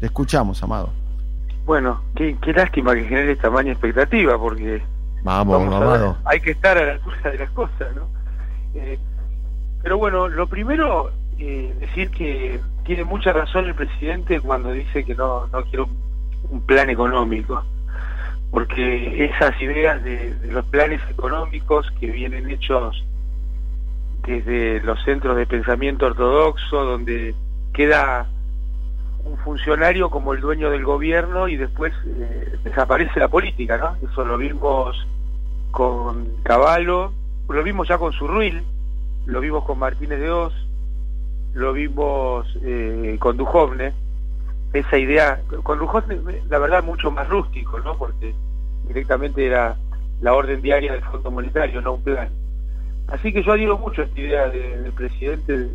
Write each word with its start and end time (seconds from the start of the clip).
Te 0.00 0.06
escuchamos, 0.06 0.62
Amado. 0.62 0.90
Bueno, 1.66 2.02
qué, 2.16 2.36
lástima 2.54 2.94
que 2.94 3.04
genere 3.04 3.36
tamaña 3.36 3.72
expectativa, 3.72 4.38
porque 4.38 4.82
vamos, 5.22 5.66
Amado. 5.66 6.16
hay 6.24 6.40
que 6.40 6.52
estar 6.52 6.76
a 6.78 6.86
la 6.86 6.92
altura 6.92 7.30
de 7.30 7.38
las 7.38 7.50
cosas, 7.50 7.94
¿no? 7.94 8.08
Eh, 8.74 8.98
pero 9.82 9.98
bueno, 9.98 10.26
lo 10.28 10.46
primero, 10.46 11.10
eh, 11.38 11.74
decir 11.78 12.10
que 12.10 12.58
tiene 12.84 13.04
mucha 13.04 13.32
razón 13.32 13.66
el 13.66 13.74
presidente 13.74 14.40
cuando 14.40 14.72
dice 14.72 15.04
que 15.04 15.14
no, 15.14 15.46
no 15.48 15.62
quiere 15.64 15.82
un, 15.82 16.62
plan 16.62 16.88
económico, 16.88 17.62
porque 18.50 19.26
esas 19.26 19.60
ideas 19.60 20.02
de, 20.02 20.34
los 20.50 20.64
planes 20.66 21.00
económicos 21.10 21.90
que 22.00 22.10
vienen 22.10 22.50
hechos 22.50 23.04
desde 24.26 24.80
los 24.80 25.02
centros 25.04 25.36
de 25.36 25.46
pensamiento 25.46 26.06
ortodoxo, 26.06 26.84
donde 26.84 27.34
queda 27.72 28.26
un 29.24 29.36
funcionario 29.38 30.10
como 30.10 30.32
el 30.32 30.40
dueño 30.40 30.70
del 30.70 30.84
gobierno 30.84 31.48
y 31.48 31.56
después 31.56 31.92
eh, 32.06 32.58
desaparece 32.64 33.20
la 33.20 33.28
política, 33.28 33.76
¿no? 33.76 33.96
Eso 34.08 34.24
lo 34.24 34.36
vimos 34.38 35.06
con 35.70 36.26
Caballo, 36.42 37.12
lo 37.48 37.62
vimos 37.62 37.88
ya 37.88 37.98
con 37.98 38.12
Surruil, 38.12 38.62
lo 39.26 39.40
vimos 39.40 39.64
con 39.64 39.78
Martínez 39.78 40.20
de 40.20 40.30
Oz, 40.30 40.54
lo 41.54 41.72
vimos 41.72 42.46
eh, 42.62 43.16
con 43.18 43.36
Dujovne, 43.36 43.92
esa 44.72 44.98
idea, 44.98 45.40
con 45.62 45.78
Dujovne 45.78 46.20
la 46.48 46.58
verdad 46.58 46.82
mucho 46.82 47.10
más 47.10 47.28
rústico, 47.28 47.78
¿no? 47.80 47.96
Porque 47.96 48.34
directamente 48.86 49.46
era 49.46 49.76
la 50.20 50.34
orden 50.34 50.60
diaria 50.60 50.92
del 50.92 51.02
Fondo 51.02 51.30
Monetario, 51.30 51.80
no 51.80 51.94
un 51.94 52.02
plan. 52.02 52.28
Así 53.08 53.32
que 53.32 53.42
yo 53.42 53.52
adhiero 53.52 53.78
mucho 53.78 54.02
a 54.02 54.04
esta 54.04 54.20
idea 54.20 54.48
del 54.48 54.92
presidente 54.92 55.58
de, 55.58 55.70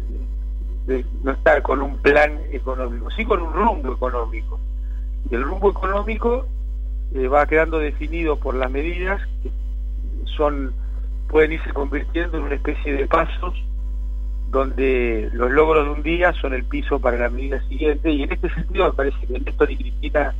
no 1.24 1.32
estar 1.32 1.62
con 1.62 1.82
un 1.82 1.98
plan 1.98 2.40
económico, 2.52 3.10
sí 3.12 3.26
con 3.26 3.42
un 3.42 3.54
rumbo 3.54 3.94
económico. 3.94 4.60
Y 5.30 5.36
el 5.36 5.44
rumbo 5.44 5.72
económico 5.72 6.46
eh, 7.14 7.28
va 7.28 7.48
quedando 7.48 7.80
definido 7.80 8.38
por 8.38 8.55
las 8.55 8.70
medidas 8.72 9.22
que 9.42 9.50
son 10.38 10.74
pueden 11.27 11.54
irse 11.54 11.72
convirtiendo 11.74 12.38
en 12.38 12.44
una 12.44 12.55
especie 12.55 12.94
de 12.94 13.08
pasos 13.08 13.54
donde 14.50 15.30
los 15.34 15.52
logros 15.52 15.86
de 15.86 15.92
un 15.92 16.04
día 16.04 16.34
son 16.34 16.54
el 16.54 16.64
piso 16.64 16.99
para 16.99 17.18
la 17.18 17.30
medida 17.30 17.62
siguiente 17.68 18.12
y 18.12 18.24
en 18.24 18.32
este 18.32 18.49
sentido 18.49 18.86
me 18.86 18.94
parece 18.94 19.27
que 19.27 19.40
Néstor 19.40 19.72
y 19.72 19.77
Cristina 19.77 20.34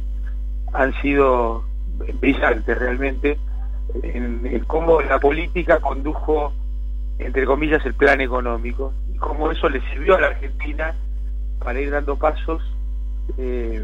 han 0.74 0.94
sido 1.02 1.64
brillantes 2.20 2.78
realmente 2.78 3.38
en, 4.04 4.64
cómo 4.68 5.02
la 5.02 5.20
política 5.20 5.80
condujo 5.80 6.54
entre 7.18 7.46
comillas 7.46 7.86
el 7.86 7.94
plan 7.94 8.22
económico 8.22 8.94
cómo 9.26 9.52
eso 9.52 9.68
le 9.70 9.82
sirvió 9.90 10.16
a 10.16 10.22
la 10.22 10.28
Argentina 10.28 10.96
para 11.60 11.80
ir 11.82 11.90
dando 11.92 12.16
pasos 12.16 12.62
eh, 13.38 13.84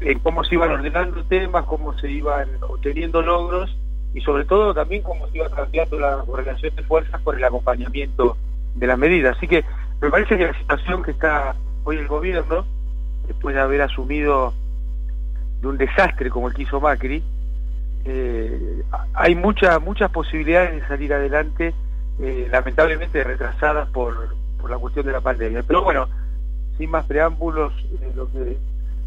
en 0.00 0.18
cómo 0.20 0.42
se 0.44 0.54
iban 0.54 0.70
ordenando 0.70 1.22
temas, 1.24 1.64
cómo 1.66 1.96
se 1.98 2.10
iban 2.10 2.48
obteniendo 2.62 3.22
logros 3.22 3.76
y 4.14 4.20
sobre 4.22 4.44
todo 4.44 4.74
también 4.74 5.02
cómo 5.02 5.28
se 5.28 5.36
iba 5.38 5.48
cambiando 5.50 5.98
la 5.98 6.18
correlación 6.26 6.74
de 6.74 6.82
fuerzas 6.82 7.20
por 7.22 7.36
el 7.36 7.44
acompañamiento 7.44 8.36
de 8.74 8.86
las 8.86 8.98
medidas. 8.98 9.36
Así 9.36 9.46
que 9.46 9.64
me 10.00 10.10
parece 10.10 10.36
que 10.36 10.46
la 10.46 10.58
situación 10.58 11.02
que 11.02 11.10
está 11.12 11.54
hoy 11.84 11.96
el 11.96 12.08
gobierno, 12.08 12.64
después 13.26 13.54
de 13.54 13.60
haber 13.60 13.82
asumido 13.82 14.54
de 15.60 15.68
un 15.68 15.76
desastre 15.76 16.30
como 16.30 16.48
el 16.48 16.54
que 16.54 16.62
hizo 16.62 16.80
Macri, 16.80 17.22
eh, 18.06 18.82
hay 19.12 19.34
muchas 19.34 19.80
muchas 19.82 20.10
posibilidades 20.10 20.80
de 20.80 20.88
salir 20.88 21.12
adelante, 21.12 21.74
eh, 22.18 22.48
lamentablemente 22.50 23.22
retrasadas 23.22 23.88
por, 23.90 24.39
por 24.60 24.70
la 24.70 24.78
cuestión 24.78 25.06
de 25.06 25.12
la 25.12 25.20
pandemia. 25.20 25.62
Pero 25.66 25.82
bueno, 25.82 26.06
sin 26.78 26.90
más 26.90 27.04
preámbulos, 27.06 27.72
eh, 28.00 28.12
lo 28.14 28.30
que 28.30 28.56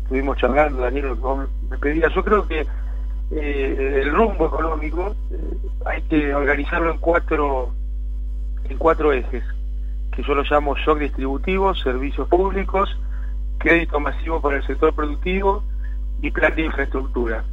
estuvimos 0.04 0.38
charlando, 0.38 0.82
Daniel, 0.82 1.16
que 1.16 1.68
me 1.70 1.78
pedía, 1.78 2.08
yo 2.10 2.24
creo 2.24 2.48
que 2.48 2.66
eh, 3.32 4.02
el 4.04 4.12
rumbo 4.14 4.48
económico 4.48 5.16
eh, 5.32 5.38
hay 5.86 6.02
que 6.04 6.36
organizarlo 6.36 6.92
en 6.92 6.98
cuatro 7.00 7.72
en 8.70 8.78
cuatro 8.78 9.12
ejes 9.12 9.44
que 10.16 10.24
yo 10.24 10.36
lo 10.36 10.44
llamo 10.44 10.76
shock 10.76 11.00
distributivo, 11.00 11.74
servicios 11.76 12.28
públicos, 12.28 12.96
crédito 13.58 14.00
masivo 14.00 14.40
para 14.42 14.58
el 14.58 14.68
sector 14.68 14.94
productivo 14.94 15.64
y 16.22 16.30
plan 16.32 16.54
de 16.56 16.66
infraestructura. 16.66 17.44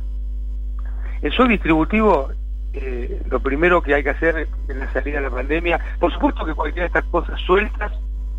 El 1.22 1.30
shock 1.30 1.48
distributivo, 1.48 2.30
eh, 2.72 3.22
lo 3.28 3.40
primero 3.40 3.82
que 3.82 3.94
hay 3.94 4.02
que 4.02 4.10
hacer 4.10 4.48
en 4.68 4.78
la 4.78 4.92
salida 4.92 5.18
de 5.18 5.24
la 5.24 5.30
pandemia, 5.30 5.80
por 5.98 6.12
supuesto 6.12 6.44
que 6.44 6.54
cualquiera 6.54 6.84
de 6.84 6.98
estas 6.98 7.04
cosas 7.06 7.40
sueltas 7.40 7.92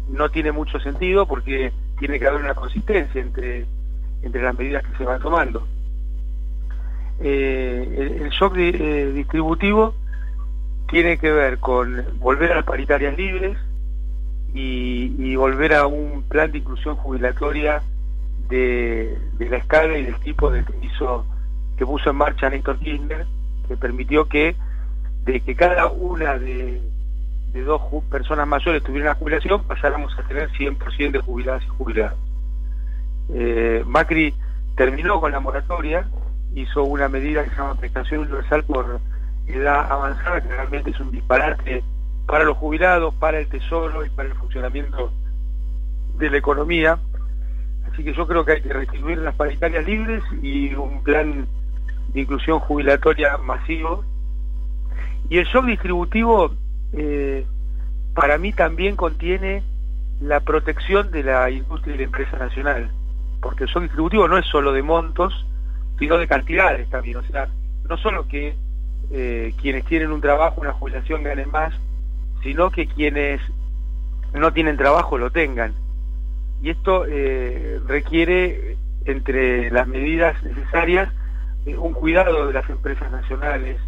no 0.10 0.30
tiene 0.30 0.52
mucho 0.52 0.80
sentido 0.80 1.26
porque 1.26 1.72
tiene 2.00 2.20
que 2.20 2.28
haber 2.28 2.42
una 2.42 2.54
consistencia 2.54 3.22
entre, 3.22 3.66
entre 4.24 4.42
las 4.42 4.58
medidas 4.58 4.84
que 4.84 4.98
se 4.98 5.04
van 5.04 5.22
tomando. 5.22 5.68
Eh, 7.20 8.20
el, 8.22 8.30
shock 8.30 8.56
eh, 8.58 9.12
distributivo 9.14 9.94
tiene 10.90 11.18
que 11.18 11.32
ver 11.32 11.60
con 11.60 12.04
volver 12.20 12.52
a 12.52 12.56
las 12.56 12.66
paritarias 12.66 13.16
libres 13.18 13.58
y, 14.54 15.36
volver 15.36 15.74
a 15.74 15.88
un 15.88 16.24
plan 16.24 16.52
de 16.52 16.60
inclusión 16.60 16.96
jubilatoria 16.96 17.82
de, 18.50 19.18
la 19.40 19.58
escala 19.58 19.98
y 19.98 20.04
del 20.04 20.20
tipo 20.20 20.52
de 20.52 20.64
que 20.64 20.74
hizo 20.86 21.26
que 21.78 21.86
puso 21.86 22.12
en 22.12 22.16
marcha 22.18 22.50
Néstor 22.50 22.78
Kirchner 22.80 23.26
que 23.72 23.78
permitió 23.78 24.28
que 24.28 24.56
de 25.26 25.40
que 25.42 25.56
cada 25.56 25.88
una 25.88 26.38
de, 26.38 26.82
dos 27.66 27.82
personas 28.10 28.48
mayores 28.48 28.84
tuviera 28.84 29.12
una 29.12 29.20
jubilación 29.20 29.64
pasáramos 29.64 30.18
a 30.18 30.24
tener 30.24 30.50
100% 30.52 31.12
de 31.12 31.20
jubiladas 31.20 31.64
y 31.64 31.68
jubilados 31.68 32.18
eh, 33.34 33.84
Macri 33.86 34.34
terminó 34.76 35.20
con 35.20 35.32
la 35.32 35.40
moratoria 35.40 36.06
hizo 36.56 36.84
una 36.84 37.08
medida 37.08 37.44
que 37.44 37.52
se 37.52 37.56
llama 37.56 37.76
prestación 37.76 38.22
universal 38.22 38.64
por 38.64 39.00
edad 39.48 39.92
avanzada, 39.92 40.42
que 40.42 40.50
realmente 40.50 40.92
es 40.92 41.00
un 41.00 41.12
disparate 41.12 41.84
para 42.26 42.44
los 42.44 42.58
jubilados, 42.58 43.14
para 43.16 43.40
el 43.40 43.48
tesoro 43.48 44.06
y 44.06 44.10
para 44.10 44.30
el 44.30 44.36
funcionamiento 44.36 45.12
de 46.18 46.30
la 46.30 46.38
economía. 46.38 47.00
Así 47.92 48.04
que 48.04 48.14
yo 48.14 48.28
creo 48.28 48.46
que 48.46 48.54
hay 48.54 48.62
que 48.62 48.74
restituir 48.74 49.18
las 49.18 49.36
paritarias 49.36 49.86
libres 49.86 50.24
y 50.42 50.74
un 50.76 51.04
plan 51.04 51.48
de 52.10 52.22
inclusión 52.22 52.60
jubilatoria 52.60 53.38
masivo. 53.38 54.04
Y 55.30 55.38
el 55.38 55.46
shock 55.46 55.66
distributivo 55.66 56.54
eh, 56.94 57.46
para 58.14 58.38
mí 58.38 58.54
también 58.54 58.96
contiene 58.96 59.64
la 60.20 60.40
protección 60.42 61.12
de 61.12 61.24
la 61.24 61.50
industria 61.50 61.96
y 61.96 61.98
la 62.00 62.04
empresa 62.04 62.38
nacional, 62.38 62.92
porque 63.42 63.64
el 63.64 63.70
shock 63.70 63.84
distributivo 63.84 64.28
no 64.28 64.38
es 64.38 64.46
solo 64.46 64.72
de 64.74 64.84
montos, 64.84 65.46
sino 65.98 66.18
de 66.18 66.28
cantidades 66.28 66.90
también. 66.90 67.18
O 67.18 67.24
sea, 67.24 67.48
no 67.88 67.98
solo 67.98 68.28
que 68.28 68.56
eh, 69.12 69.54
quienes 69.62 69.86
tienen 69.86 70.12
un 70.12 70.22
trabajo, 70.22 70.62
una 70.62 70.74
jubilación 70.74 71.24
ganen 71.24 71.50
más, 71.50 71.74
sino 72.44 72.72
que 72.72 72.88
quienes 72.88 73.42
no 74.34 74.54
tienen 74.54 74.78
trabajo 74.78 75.18
lo 75.18 75.32
tengan. 75.32 75.74
Y 76.62 76.70
esto 76.70 77.06
eh, 77.08 77.80
requiere, 77.88 78.78
entre 79.06 79.72
las 79.72 79.88
medidas 79.88 80.42
necesarias, 80.44 81.12
un 81.66 81.94
cuidado 81.94 82.48
de 82.48 82.54
las 82.54 82.70
empresas 82.70 83.12
nacionales. 83.12 83.80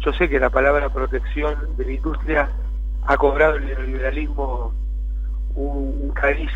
Yo 0.00 0.12
sé 0.12 0.28
que 0.28 0.40
la 0.40 0.50
palabra 0.50 0.88
protección 0.88 1.76
de 1.76 1.84
la 1.84 1.92
industria 1.92 2.50
ha 3.06 3.16
cobrado 3.16 3.56
el 3.56 3.66
neoliberalismo 3.66 4.72
un, 5.54 6.00
un 6.02 6.10
cariz 6.10 6.50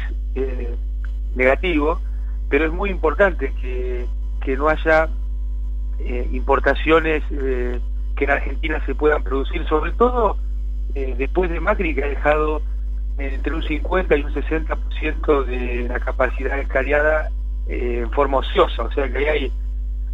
negativo, 1.35 2.01
pero 2.49 2.65
es 2.65 2.73
muy 2.73 2.91
importante 2.91 3.53
que 3.61 4.07
que 4.41 4.57
no 4.57 4.69
haya 4.69 5.09
eh, 5.99 6.29
importaciones 6.33 7.23
eh, 7.31 7.79
que 8.17 8.25
en 8.25 8.31
Argentina 8.31 8.83
se 8.87 8.95
puedan 8.95 9.23
producir, 9.23 9.67
sobre 9.69 9.93
todo 9.93 10.37
eh, 10.95 11.15
después 11.17 11.51
de 11.51 11.61
Macri 11.61 11.95
que 11.95 12.05
ha 12.05 12.09
dejado 12.09 12.63
entre 13.19 13.55
un 13.55 13.63
50 13.63 14.17
y 14.17 14.23
un 14.23 14.33
60% 14.33 15.45
de 15.45 15.89
la 15.89 16.01
capacidad 16.01 16.59
escaleada 16.59 17.29
en 17.67 18.11
forma 18.13 18.39
ociosa, 18.39 18.85
o 18.85 18.93
sea 18.93 19.13
que 19.13 19.29
hay, 19.29 19.53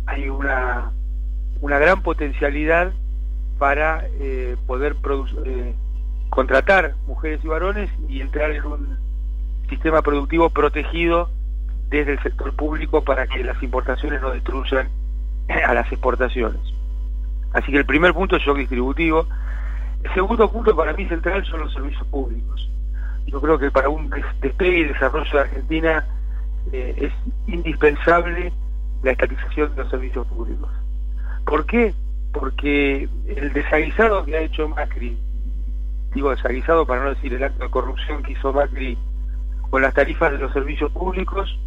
hay 0.07 0.29
una, 0.29 0.91
una 1.61 1.79
gran 1.79 2.03
potencialidad 2.03 2.93
para 3.59 4.05
poder 4.67 4.97
contratar 6.31 6.95
mujeres 7.07 7.41
y 7.45 7.49
varones 7.49 7.91
y 8.09 8.21
entrar 8.21 8.51
en 8.51 8.65
un 8.65 8.99
sistema 9.69 10.03
productivo 10.03 10.51
protegido 10.51 11.31
desde 11.89 12.13
el 12.13 12.23
sector 12.23 12.55
público 12.55 13.03
para 13.03 13.27
que 13.27 13.45
las 13.45 13.63
importaciones 13.63 14.21
no 14.21 14.31
destruyan 14.31 14.89
a 15.49 15.75
las 15.75 15.91
exportaciones. 15.93 16.61
Así 17.53 17.71
que 17.71 17.79
el 17.79 17.87
primer 17.87 18.13
punto 18.13 18.37
es 18.37 18.43
shock 18.43 18.59
distributivo. 18.59 19.27
El 20.03 20.13
segundo 20.13 20.51
punto 20.51 20.75
para 20.75 20.93
mí 20.93 21.07
central 21.07 21.45
son 21.47 21.61
los 21.61 21.73
servicios 21.73 22.07
públicos. 22.09 22.69
Yo 23.27 23.41
creo 23.41 23.59
que 23.59 23.71
para 23.71 23.89
un 23.89 24.11
despegue 24.41 24.79
y 24.81 24.85
desarrollo 24.85 25.31
de 25.33 25.41
Argentina 25.41 26.05
eh, 26.73 26.95
es 26.97 27.13
indispensable 27.47 28.53
la 29.05 29.13
estatización 29.13 29.75
de 29.75 29.83
los 29.83 29.91
servicios 29.91 30.27
públicos. 30.27 30.71
¿Por 31.45 31.67
qué? 31.67 31.95
Porque 32.33 33.09
el 33.27 33.53
desaguisado 33.53 34.25
que 34.25 34.37
ha 34.37 34.41
hecho 34.41 34.69
Macri, 34.69 35.17
digo 36.15 36.31
desaguisado 36.31 36.87
para 36.87 37.05
no 37.05 37.11
decir 37.11 37.35
el 37.35 37.45
acto 37.45 37.65
de 37.65 37.71
corrupción 37.71 38.23
que 38.23 38.33
hizo 38.33 38.53
Macri 38.53 38.99
con 39.71 39.83
las 39.83 39.95
tarifas 39.95 40.33
de 40.33 40.39
los 40.39 40.53
servicios 40.53 40.91
públicos, 40.91 41.59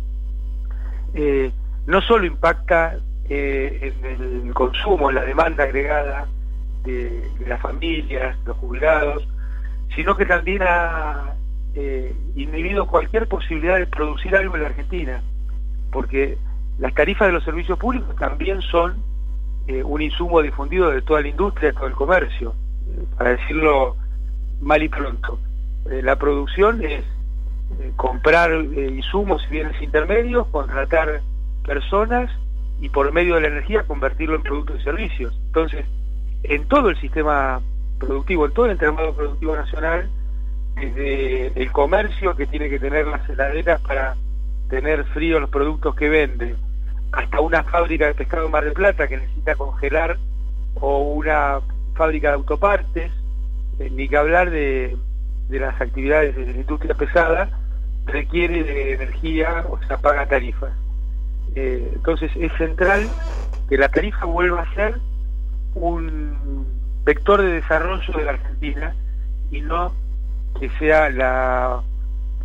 eh, 1.13 1.51
no 1.85 2.01
solo 2.01 2.25
impacta 2.25 2.97
eh, 3.29 3.93
en 4.03 4.47
el 4.47 4.53
consumo, 4.53 5.09
en 5.09 5.15
la 5.15 5.23
demanda 5.23 5.63
agregada 5.63 6.27
de, 6.83 7.29
las 7.45 7.61
familias, 7.61 8.35
los 8.45 8.57
jubilados, 8.57 9.27
sino 9.95 10.15
que 10.17 10.25
también 10.25 10.63
ha 10.63 11.35
eh, 11.75 12.13
inhibido 12.35 12.87
cualquier 12.87 13.27
posibilidad 13.27 13.77
de 13.77 13.85
producir 13.85 14.35
algo 14.35 14.55
en 14.55 14.63
la 14.63 14.69
Argentina, 14.69 15.21
porque 15.91 16.37
las 16.79 16.93
tarifas 16.93 17.27
de 17.27 17.33
los 17.33 17.43
servicios 17.43 17.77
públicos 17.77 18.15
también 18.15 18.61
son 18.61 18.97
eh, 19.67 19.83
un 19.83 20.01
insumo 20.01 20.41
difundido 20.41 20.89
de 20.91 21.01
toda 21.01 21.21
la 21.21 21.27
industria, 21.27 21.69
de 21.69 21.75
todo 21.75 21.87
el 21.87 21.93
comercio, 21.93 22.53
para 23.17 23.31
decirlo 23.31 23.95
mal 24.61 24.81
y 24.81 24.89
pronto. 24.89 25.39
la 25.85 26.15
producción 26.15 26.83
es 26.83 27.03
comprar 27.95 28.51
insumos 28.53 29.43
y 29.47 29.51
bienes 29.51 29.81
intermedios, 29.81 30.47
contratar 30.47 31.21
personas 31.65 32.31
y 32.79 32.89
por 32.89 33.11
medio 33.11 33.35
de 33.35 33.41
la 33.41 33.47
energía 33.47 33.83
convertirlo 33.83 34.35
en 34.35 34.43
productos 34.43 34.79
y 34.79 34.83
servicios. 34.83 35.33
Entonces, 35.47 35.85
en 36.43 36.67
todo 36.67 36.89
el 36.89 36.99
sistema 36.99 37.61
productivo, 37.99 38.45
en 38.45 38.53
todo 38.53 38.65
el 38.65 38.71
entramado 38.73 39.13
productivo 39.13 39.55
nacional, 39.55 40.09
desde 40.75 41.47
el 41.61 41.71
comercio 41.71 42.35
que 42.35 42.45
tiene 42.45 42.69
que 42.69 42.79
tener 42.79 43.07
las 43.07 43.27
heladeras 43.27 43.81
para 43.81 44.15
tener 44.69 45.03
frío 45.05 45.39
los 45.39 45.49
productos 45.49 45.95
que 45.95 46.09
vende, 46.09 46.55
hasta 47.11 47.39
una 47.41 47.63
fábrica 47.63 48.07
de 48.07 48.13
pescado 48.13 48.45
en 48.45 48.51
Mar 48.51 48.63
del 48.63 48.73
Plata 48.73 49.07
que 49.07 49.17
necesita 49.17 49.55
congelar, 49.55 50.17
o 50.75 51.13
una 51.13 51.59
fábrica 51.95 52.29
de 52.29 52.35
autopartes, 52.35 53.11
eh, 53.79 53.89
ni 53.91 54.07
que 54.07 54.17
hablar 54.17 54.49
de, 54.51 54.95
de 55.49 55.59
las 55.59 55.79
actividades 55.81 56.35
de 56.35 56.45
la 56.45 56.51
industria 56.51 56.93
pesada, 56.93 57.49
requiere 58.05 58.63
de 58.63 58.93
energía, 58.93 59.65
o 59.69 59.81
sea, 59.83 59.97
paga 59.97 60.27
tarifas. 60.27 60.71
Eh, 61.55 61.91
entonces 61.95 62.31
es 62.35 62.51
central 62.53 63.07
que 63.69 63.77
la 63.77 63.89
tarifa 63.89 64.25
vuelva 64.25 64.61
a 64.61 64.75
ser 64.75 64.99
un 65.75 66.67
vector 67.03 67.41
de 67.41 67.53
desarrollo 67.53 68.13
de 68.13 68.23
la 68.23 68.31
Argentina 68.31 68.93
y 69.51 69.61
no 69.61 69.93
que 70.59 70.69
sea 70.77 71.09
la 71.09 71.81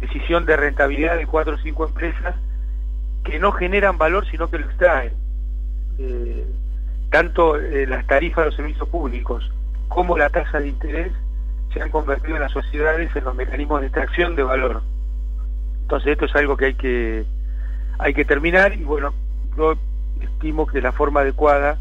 decisión 0.00 0.46
de 0.46 0.56
rentabilidad 0.56 1.16
de 1.16 1.26
cuatro 1.26 1.54
o 1.54 1.58
cinco 1.58 1.86
empresas 1.86 2.34
que 3.24 3.38
no 3.38 3.52
generan 3.52 3.98
valor 3.98 4.26
sino 4.30 4.50
que 4.50 4.58
lo 4.58 4.66
extraen. 4.66 5.12
Eh, 5.98 6.46
tanto 7.10 7.56
eh, 7.56 7.86
las 7.86 8.06
tarifas 8.06 8.44
de 8.44 8.46
los 8.46 8.56
servicios 8.56 8.88
públicos 8.88 9.50
como 9.88 10.16
la 10.16 10.30
tasa 10.30 10.58
de 10.58 10.68
interés 10.68 11.12
se 11.72 11.82
han 11.82 11.90
convertido 11.90 12.36
en 12.36 12.42
las 12.42 12.52
sociedades 12.52 13.14
en 13.14 13.24
los 13.24 13.34
mecanismos 13.34 13.80
de 13.80 13.88
extracción 13.88 14.34
de 14.34 14.42
valor. 14.42 14.82
Entonces 15.82 16.12
esto 16.12 16.24
es 16.24 16.34
algo 16.34 16.56
que 16.56 16.66
hay 16.66 16.74
que 16.74 17.24
hay 17.98 18.14
que 18.14 18.24
terminar 18.24 18.72
y 18.72 18.84
bueno, 18.84 19.12
yo 19.56 19.74
estimo 20.20 20.66
que 20.66 20.80
la 20.80 20.92
forma 20.92 21.20
adecuada 21.20 21.78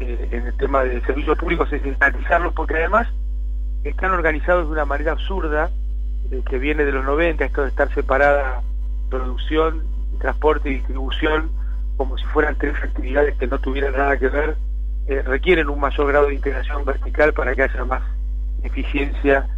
eh, 0.00 0.28
en 0.30 0.46
el 0.46 0.56
tema 0.56 0.84
de 0.84 1.00
servicios 1.02 1.36
públicos 1.36 1.72
es 1.72 1.84
estatizarlos 1.84 2.52
porque 2.54 2.76
además 2.76 3.08
están 3.82 4.12
organizados 4.12 4.66
de 4.66 4.72
una 4.72 4.84
manera 4.84 5.12
absurda 5.12 5.70
que 6.48 6.58
viene 6.58 6.84
de 6.84 6.92
los 6.92 7.04
90, 7.04 7.44
esto 7.44 7.62
de 7.62 7.68
estar 7.68 7.92
separada 7.94 8.62
producción, 9.08 9.82
transporte 10.18 10.70
y 10.70 10.74
distribución 10.74 11.50
como 11.96 12.16
si 12.16 12.24
fueran 12.26 12.56
tres 12.56 12.74
actividades 12.82 13.36
que 13.36 13.46
no 13.46 13.58
tuvieran 13.58 13.92
nada 13.92 14.16
que 14.16 14.28
ver, 14.28 14.56
eh, 15.08 15.22
requieren 15.22 15.68
un 15.68 15.80
mayor 15.80 16.06
grado 16.06 16.26
de 16.28 16.34
integración 16.34 16.84
vertical 16.84 17.32
para 17.32 17.54
que 17.54 17.62
haya 17.62 17.84
más 17.84 18.02
eficiencia 18.62 19.48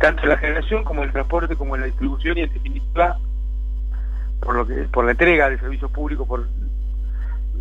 tanto 0.00 0.24
en 0.24 0.28
la 0.28 0.36
generación 0.36 0.84
como 0.84 1.00
en 1.00 1.06
el 1.06 1.12
transporte 1.12 1.56
como 1.56 1.76
en 1.76 1.82
la 1.82 1.86
distribución 1.86 2.36
y 2.36 2.42
en 2.42 2.52
definitiva 2.52 3.16
por 4.40 4.54
lo 4.54 4.66
que 4.66 4.74
por 4.92 5.04
la 5.04 5.12
entrega 5.12 5.48
de 5.48 5.58
servicios 5.58 5.90
públicos, 5.90 6.26
por 6.26 6.46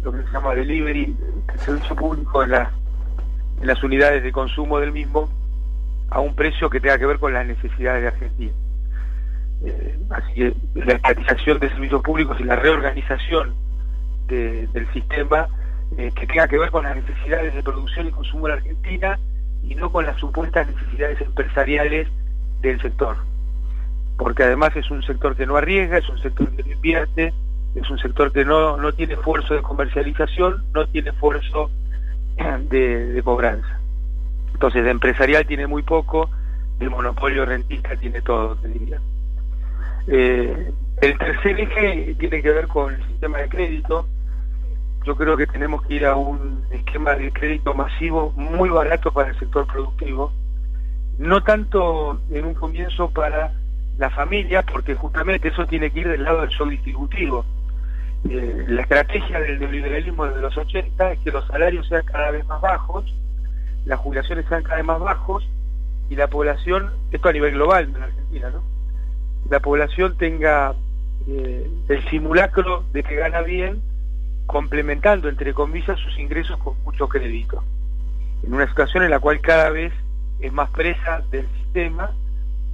lo 0.04 0.12
que 0.12 0.24
se 0.24 0.32
llama 0.32 0.56
delivery, 0.56 1.16
el 1.54 1.60
servicio 1.60 1.96
público 1.96 2.44
en, 2.44 2.54
en 2.54 3.68
las 3.68 3.84
unidades 3.84 4.24
de 4.24 4.32
consumo 4.32 4.80
del 4.80 4.92
mismo 4.92 5.30
a 6.10 6.20
un 6.20 6.36
precio 6.36 6.70
que 6.70 6.80
tenga 6.80 6.98
que 6.98 7.06
ver 7.06 7.20
con 7.20 7.34
las 7.34 7.46
necesidades 7.46 8.02
de 8.02 8.08
Argentina. 8.08 8.54
Eh, 9.66 10.00
así 10.12 10.54
la 10.76 10.94
estatización 10.94 11.60
de 11.60 11.70
servicios 11.70 12.02
públicos 12.02 12.40
y 12.40 12.44
la 12.44 12.56
reorganización 12.56 13.56
del 14.28 14.88
sistema 14.94 15.48
eh, 15.98 16.12
que 16.16 16.26
tenga 16.26 16.48
que 16.48 16.58
ver 16.58 16.72
con 16.72 16.84
las 16.84 16.96
necesidades 16.96 17.54
de 17.54 17.62
producción 17.62 18.08
y 18.08 18.12
consumo 18.12 18.48
de 18.48 18.54
la 18.54 18.58
Argentina 18.58 19.20
y 19.64 19.76
no 19.76 19.92
con 19.92 20.06
las 20.06 20.20
supuestas 20.20 20.68
necesidades 20.68 21.22
empresariales 21.22 22.08
del 22.62 22.82
sector 22.82 23.18
porque 24.18 24.44
además 24.44 24.76
es 24.76 24.90
un 24.92 25.04
sector 25.04 25.36
que 25.36 25.46
no 25.46 25.58
arriesga, 25.58 25.98
es 25.98 26.10
un 26.10 26.20
sector 26.20 26.50
que 26.56 26.64
no 26.64 26.72
invierte, 26.72 27.34
es 27.76 27.90
un 27.90 28.00
sector 28.00 28.32
que 28.32 28.46
no, 28.46 28.78
no 28.78 28.94
tiene 28.94 29.14
esfuerzo 29.14 29.54
de 29.54 29.62
comercialización, 29.62 30.64
no 30.74 30.88
tiene 30.88 31.10
esfuerzo 31.10 31.70
de, 32.70 33.22
cobranza. 33.24 33.80
Entonces, 34.54 34.84
de 34.84 34.92
empresarial 34.92 35.46
tiene 35.46 35.68
muy 35.68 35.84
poco, 35.84 36.30
de 36.80 36.90
monopolio 36.90 37.46
rentista 37.46 37.96
tiene 37.98 38.22
todo, 38.22 38.56
te 38.56 38.70
diría. 38.70 39.00
Eh, 40.08 40.72
el 41.02 41.18
tercer 41.18 41.60
eje 41.60 42.16
tiene 42.20 42.42
que 42.42 42.52
ver 42.52 42.68
con 42.68 42.94
el 42.94 43.04
sistema 43.08 43.40
de 43.40 43.50
crédito. 43.50 44.08
Yo 45.06 45.16
creo 45.16 45.38
que 45.38 45.48
tenemos 45.48 45.84
que 45.84 45.96
ir 45.96 46.06
a 46.06 46.16
un 46.16 46.64
esquema 46.72 47.16
de 47.16 47.32
crédito 47.32 47.74
masivo 47.74 48.32
muy 48.32 48.70
barato 48.70 49.12
para 49.12 49.30
el 49.30 49.40
sector 49.40 49.68
productivo, 49.68 50.32
no 51.20 51.44
tanto 51.44 52.20
en 52.32 52.46
un 52.46 52.54
comienzo 52.54 53.10
para 53.12 53.54
la 53.98 54.10
familia, 54.10 54.64
porque 54.64 54.96
justamente 54.96 55.50
eso 55.50 55.66
tiene 55.66 55.92
que 55.92 56.00
ir 56.02 56.08
del 56.08 56.24
lado 56.24 56.42
del 56.42 56.50
show 56.50 56.68
distributivo. 56.68 57.46
Eh, 58.28 58.66
la 58.68 58.82
estrategia 58.82 59.40
del 59.40 59.60
neoliberalismo 59.60 60.26
desde 60.26 60.42
los 60.42 60.58
80 60.58 61.12
es 61.12 61.20
que 61.20 61.32
los 61.32 61.46
salarios 61.48 61.88
sean 61.88 62.04
cada 62.06 62.32
vez 62.32 62.46
más 62.48 62.60
bajos, 62.62 63.14
las 63.86 64.00
jubilaciones 64.00 64.46
sean 64.50 64.64
cada 64.64 64.78
vez 64.78 64.86
más 64.86 65.00
bajos 65.00 65.48
y 66.10 66.16
la 66.16 66.28
población, 66.28 66.92
esto 67.12 67.30
a 67.30 67.34
nivel 67.34 67.54
global 67.54 67.92
en 67.96 68.02
Argentina, 68.02 68.50
¿no? 68.50 68.75
La 69.50 69.60
población 69.60 70.18
tenga 70.18 70.74
eh, 71.28 71.70
el 71.88 72.10
simulacro 72.10 72.84
de 72.92 73.04
que 73.04 73.16
gana 73.16 73.42
bien, 73.42 73.82
complementando 74.48 75.30
entre 75.30 75.54
comillas 75.54 76.00
sus 76.00 76.18
ingresos 76.20 76.58
con 76.60 76.82
mucho 76.84 77.08
crédito. 77.08 77.64
En 78.44 78.54
una 78.54 78.68
situación 78.68 79.04
en 79.04 79.12
la 79.12 79.20
cual 79.20 79.42
cada 79.42 79.70
vez 79.70 79.94
es 80.40 80.52
más 80.52 80.70
presa 80.72 81.24
del 81.32 81.48
sistema 81.58 82.12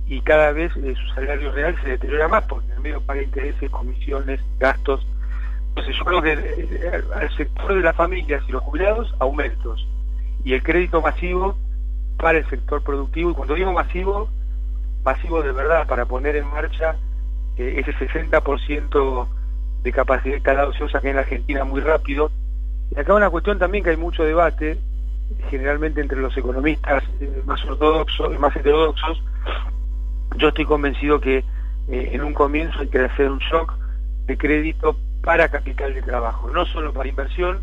y 0.08 0.22
cada 0.22 0.52
vez 0.52 0.76
eh, 0.78 0.96
su 0.96 1.14
salario 1.14 1.52
real 1.52 1.76
se 1.82 1.92
deteriora 1.92 2.28
más 2.28 2.44
porque 2.44 2.68
en 2.68 2.74
el 2.74 2.80
medio 2.82 3.02
paga 3.02 3.22
intereses, 3.22 3.70
comisiones, 3.70 4.42
gastos. 4.60 5.06
Entonces 5.70 5.96
yo 5.98 6.04
creo 6.04 6.22
que 6.22 6.34
eh, 6.34 7.02
al 7.16 7.36
sector 7.38 7.76
de 7.76 7.82
las 7.82 7.96
familias 7.96 8.44
y 8.48 8.52
los 8.52 8.64
jubilados, 8.64 9.14
aumentos. 9.20 9.88
Y 10.44 10.54
el 10.54 10.64
crédito 10.64 11.02
masivo 11.02 11.56
para 12.18 12.40
el 12.40 12.50
sector 12.50 12.84
productivo. 12.84 13.32
Y 13.32 13.34
cuando 13.34 13.56
digo 13.56 13.72
masivo, 13.72 14.30
masivo 15.04 15.42
de 15.42 15.52
verdad, 15.52 15.88
para 15.88 16.06
poner 16.06 16.36
en 16.36 16.48
marcha 16.48 16.96
eh, 17.58 17.84
ese 17.86 17.94
60% 17.94 19.28
de 19.84 19.92
capacidad 19.92 20.36
instalada 20.36 20.68
ociosa 20.68 21.00
que 21.00 21.08
hay 21.08 21.12
en 21.12 21.16
la 21.16 21.22
Argentina 21.24 21.64
muy 21.64 21.82
rápido. 21.82 22.32
Y 22.96 23.00
acá 23.00 23.14
una 23.14 23.30
cuestión 23.30 23.58
también 23.58 23.84
que 23.84 23.92
hay 23.92 23.98
mucho 23.98 24.24
debate, 24.24 24.78
generalmente 25.50 26.02
entre 26.02 26.20
los 26.20 26.36
economistas 26.38 27.04
más 27.46 27.64
ortodoxos, 27.66 28.38
más 28.40 28.56
heterodoxos, 28.56 29.24
yo 30.38 30.50
estoy 30.50 30.66
convencido 30.66 31.20
que 31.20 31.40
eh, 31.90 32.10
en 32.14 32.24
un 32.24 32.34
comienzo 32.34 32.80
hay 32.80 32.88
que 32.88 33.00
hacer 33.00 33.30
un 33.30 33.40
shock 33.40 33.74
de 34.26 34.38
crédito 34.38 34.98
para 35.24 35.50
capital 35.50 35.94
de 35.94 36.02
trabajo, 36.02 36.50
no 36.50 36.66
solo 36.66 36.94
para 36.94 37.10
inversión, 37.10 37.60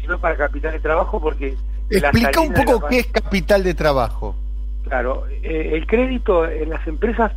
sino 0.00 0.18
para 0.18 0.36
capital 0.36 0.72
de 0.72 0.80
trabajo 0.80 1.20
porque... 1.20 1.56
Explica 1.88 2.40
un 2.40 2.52
poco 2.52 2.86
qué 2.88 2.98
es 2.98 3.06
capital 3.06 3.62
de 3.62 3.74
trabajo. 3.74 4.34
Claro, 4.88 5.26
eh, 5.28 5.70
el 5.74 5.86
crédito 5.86 6.48
en 6.48 6.70
las 6.70 6.86
empresas 6.86 7.32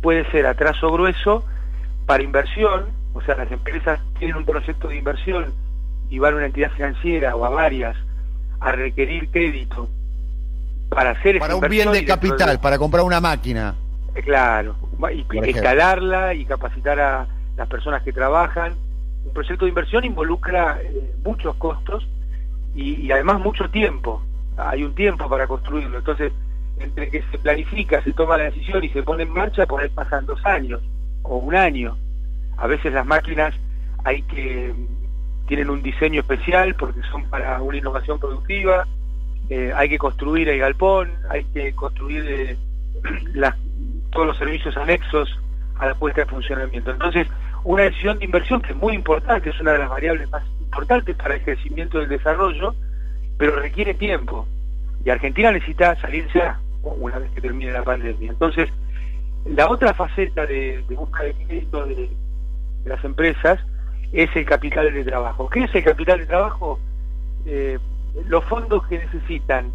puede 0.00 0.28
ser 0.30 0.46
a 0.46 0.54
trazo 0.54 0.90
grueso 0.90 1.44
para 2.06 2.22
inversión, 2.22 2.86
o 3.12 3.20
sea, 3.20 3.36
las 3.36 3.52
empresas 3.52 4.00
tienen 4.18 4.36
un 4.36 4.44
proyecto 4.44 4.88
de 4.88 4.96
inversión 4.96 5.52
y 6.08 6.18
van 6.18 6.34
a 6.34 6.36
una 6.38 6.46
entidad 6.46 6.70
financiera 6.72 7.36
o 7.36 7.44
a 7.44 7.50
varias 7.50 7.96
a 8.60 8.72
requerir 8.72 9.30
crédito 9.30 9.88
para 10.88 11.10
hacer 11.10 11.38
para 11.38 11.54
un 11.54 11.68
bien 11.68 11.92
de 11.92 12.04
capital, 12.04 12.60
para 12.60 12.78
comprar 12.78 13.04
una 13.04 13.20
máquina. 13.20 13.74
Eh, 14.14 14.22
claro, 14.22 14.74
y, 15.12 15.24
escalarla 15.48 16.34
y 16.34 16.44
capacitar 16.44 16.98
a 17.00 17.26
las 17.56 17.68
personas 17.68 18.02
que 18.02 18.12
trabajan. 18.12 18.74
Un 19.24 19.32
proyecto 19.32 19.66
de 19.66 19.68
inversión 19.68 20.04
involucra 20.04 20.80
eh, 20.82 21.12
muchos 21.24 21.54
costos 21.56 22.06
y, 22.74 23.10
además 23.12 23.38
mucho 23.40 23.68
tiempo. 23.70 24.22
Hay 24.56 24.82
un 24.82 24.94
tiempo 24.94 25.28
para 25.28 25.46
construirlo. 25.46 25.98
Entonces, 25.98 26.32
entre 26.80 27.10
que 27.10 27.22
se 27.30 27.38
planifica, 27.38 28.02
se 28.02 28.12
toma 28.12 28.38
la 28.38 28.44
decisión 28.44 28.82
y 28.82 28.88
se 28.88 29.02
pone 29.02 29.24
en 29.24 29.30
marcha, 29.30 29.66
por 29.66 29.82
ahí 29.82 29.88
pasan 29.88 30.26
dos 30.26 30.44
años 30.44 30.80
o 31.22 31.36
un 31.36 31.54
año. 31.54 31.96
A 32.56 32.66
veces 32.66 32.92
las 32.92 33.06
máquinas 33.06 33.54
hay 34.04 34.22
que 34.22 34.74
tienen 35.46 35.70
un 35.70 35.82
diseño 35.82 36.20
especial 36.20 36.74
porque 36.74 37.00
son 37.10 37.24
para 37.28 37.60
una 37.60 37.78
innovación 37.78 38.18
productiva. 38.18 38.86
Eh, 39.48 39.72
hay 39.74 39.88
que 39.88 39.98
construir 39.98 40.48
el 40.48 40.58
galpón, 40.58 41.10
hay 41.28 41.44
que 41.44 41.72
construir 41.74 42.56
las 43.34 43.56
todos 44.12 44.26
los 44.26 44.38
servicios 44.38 44.76
anexos 44.76 45.38
a 45.78 45.86
la 45.86 45.94
puesta 45.94 46.22
de 46.22 46.26
funcionamiento. 46.26 46.90
Entonces, 46.90 47.26
una 47.64 47.84
decisión 47.84 48.18
de 48.18 48.24
inversión 48.24 48.60
que 48.60 48.72
es 48.72 48.76
muy 48.76 48.94
importante, 48.94 49.50
es 49.50 49.60
una 49.60 49.72
de 49.72 49.78
las 49.78 49.88
variables 49.88 50.30
más 50.30 50.42
importantes 50.60 51.16
para 51.16 51.34
el 51.34 51.42
crecimiento 51.42 51.98
del 51.98 52.08
desarrollo, 52.08 52.74
pero 53.38 53.56
requiere 53.56 53.94
tiempo. 53.94 54.46
Y 55.04 55.10
Argentina 55.10 55.52
necesita 55.52 55.96
salirse 55.96 56.42
una 56.82 57.18
vez 57.18 57.30
que 57.32 57.40
termine 57.40 57.72
la 57.72 57.82
pandemia. 57.82 58.30
Entonces, 58.30 58.68
la 59.44 59.68
otra 59.68 59.94
faceta 59.94 60.46
de, 60.46 60.84
de 60.88 60.94
busca 60.94 61.22
de 61.22 61.34
crédito 61.34 61.86
de, 61.86 62.10
las 62.84 63.02
empresas 63.04 63.60
es 64.12 64.34
el 64.34 64.44
capital 64.44 64.92
de 64.92 65.04
trabajo. 65.04 65.48
¿Qué 65.48 65.64
es 65.64 65.74
el 65.74 65.84
capital 65.84 66.18
de 66.18 66.26
trabajo? 66.26 66.80
Eh, 67.46 67.78
los 68.26 68.44
fondos 68.44 68.86
que 68.86 68.98
necesitan 68.98 69.70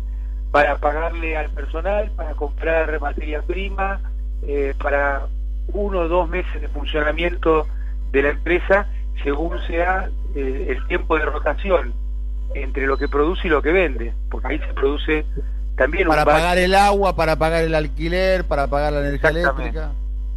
para 0.51 0.77
pagarle 0.77 1.37
al 1.37 1.49
personal, 1.51 2.11
para 2.15 2.33
comprar 2.33 2.99
materia 2.99 3.41
prima, 3.41 3.99
eh, 4.43 4.73
para 4.81 5.27
uno 5.73 5.99
o 5.99 6.07
dos 6.07 6.29
meses 6.29 6.61
de 6.61 6.67
funcionamiento 6.69 7.67
de 8.11 8.21
la 8.21 8.29
empresa 8.29 8.87
según 9.23 9.59
sea 9.67 10.09
eh, 10.35 10.67
el 10.69 10.85
tiempo 10.87 11.17
de 11.17 11.25
rotación 11.25 11.93
entre 12.53 12.85
lo 12.85 12.97
que 12.97 13.07
produce 13.07 13.47
y 13.47 13.49
lo 13.49 13.61
que 13.61 13.71
vende, 13.71 14.13
porque 14.29 14.47
ahí 14.47 14.59
se 14.59 14.73
produce 14.73 15.25
también 15.75 16.07
para 16.07 16.25
pagar 16.25 16.57
el 16.57 16.73
agua, 16.73 17.15
para 17.15 17.35
pagar 17.35 17.63
el 17.63 17.75
alquiler, 17.75 18.45
para 18.45 18.67
pagar 18.67 18.93
la 18.93 19.01
energía 19.01 19.29
eléctrica. 19.29 19.91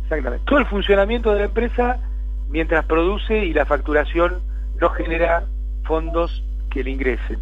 Exactamente. 0.04 0.44
Todo 0.46 0.58
el 0.58 0.66
funcionamiento 0.66 1.32
de 1.32 1.38
la 1.40 1.44
empresa 1.44 1.98
mientras 2.48 2.84
produce 2.86 3.44
y 3.44 3.52
la 3.52 3.66
facturación 3.66 4.40
no 4.80 4.90
genera 4.90 5.44
fondos 5.84 6.42
que 6.70 6.82
le 6.82 6.90
ingresen. 6.90 7.38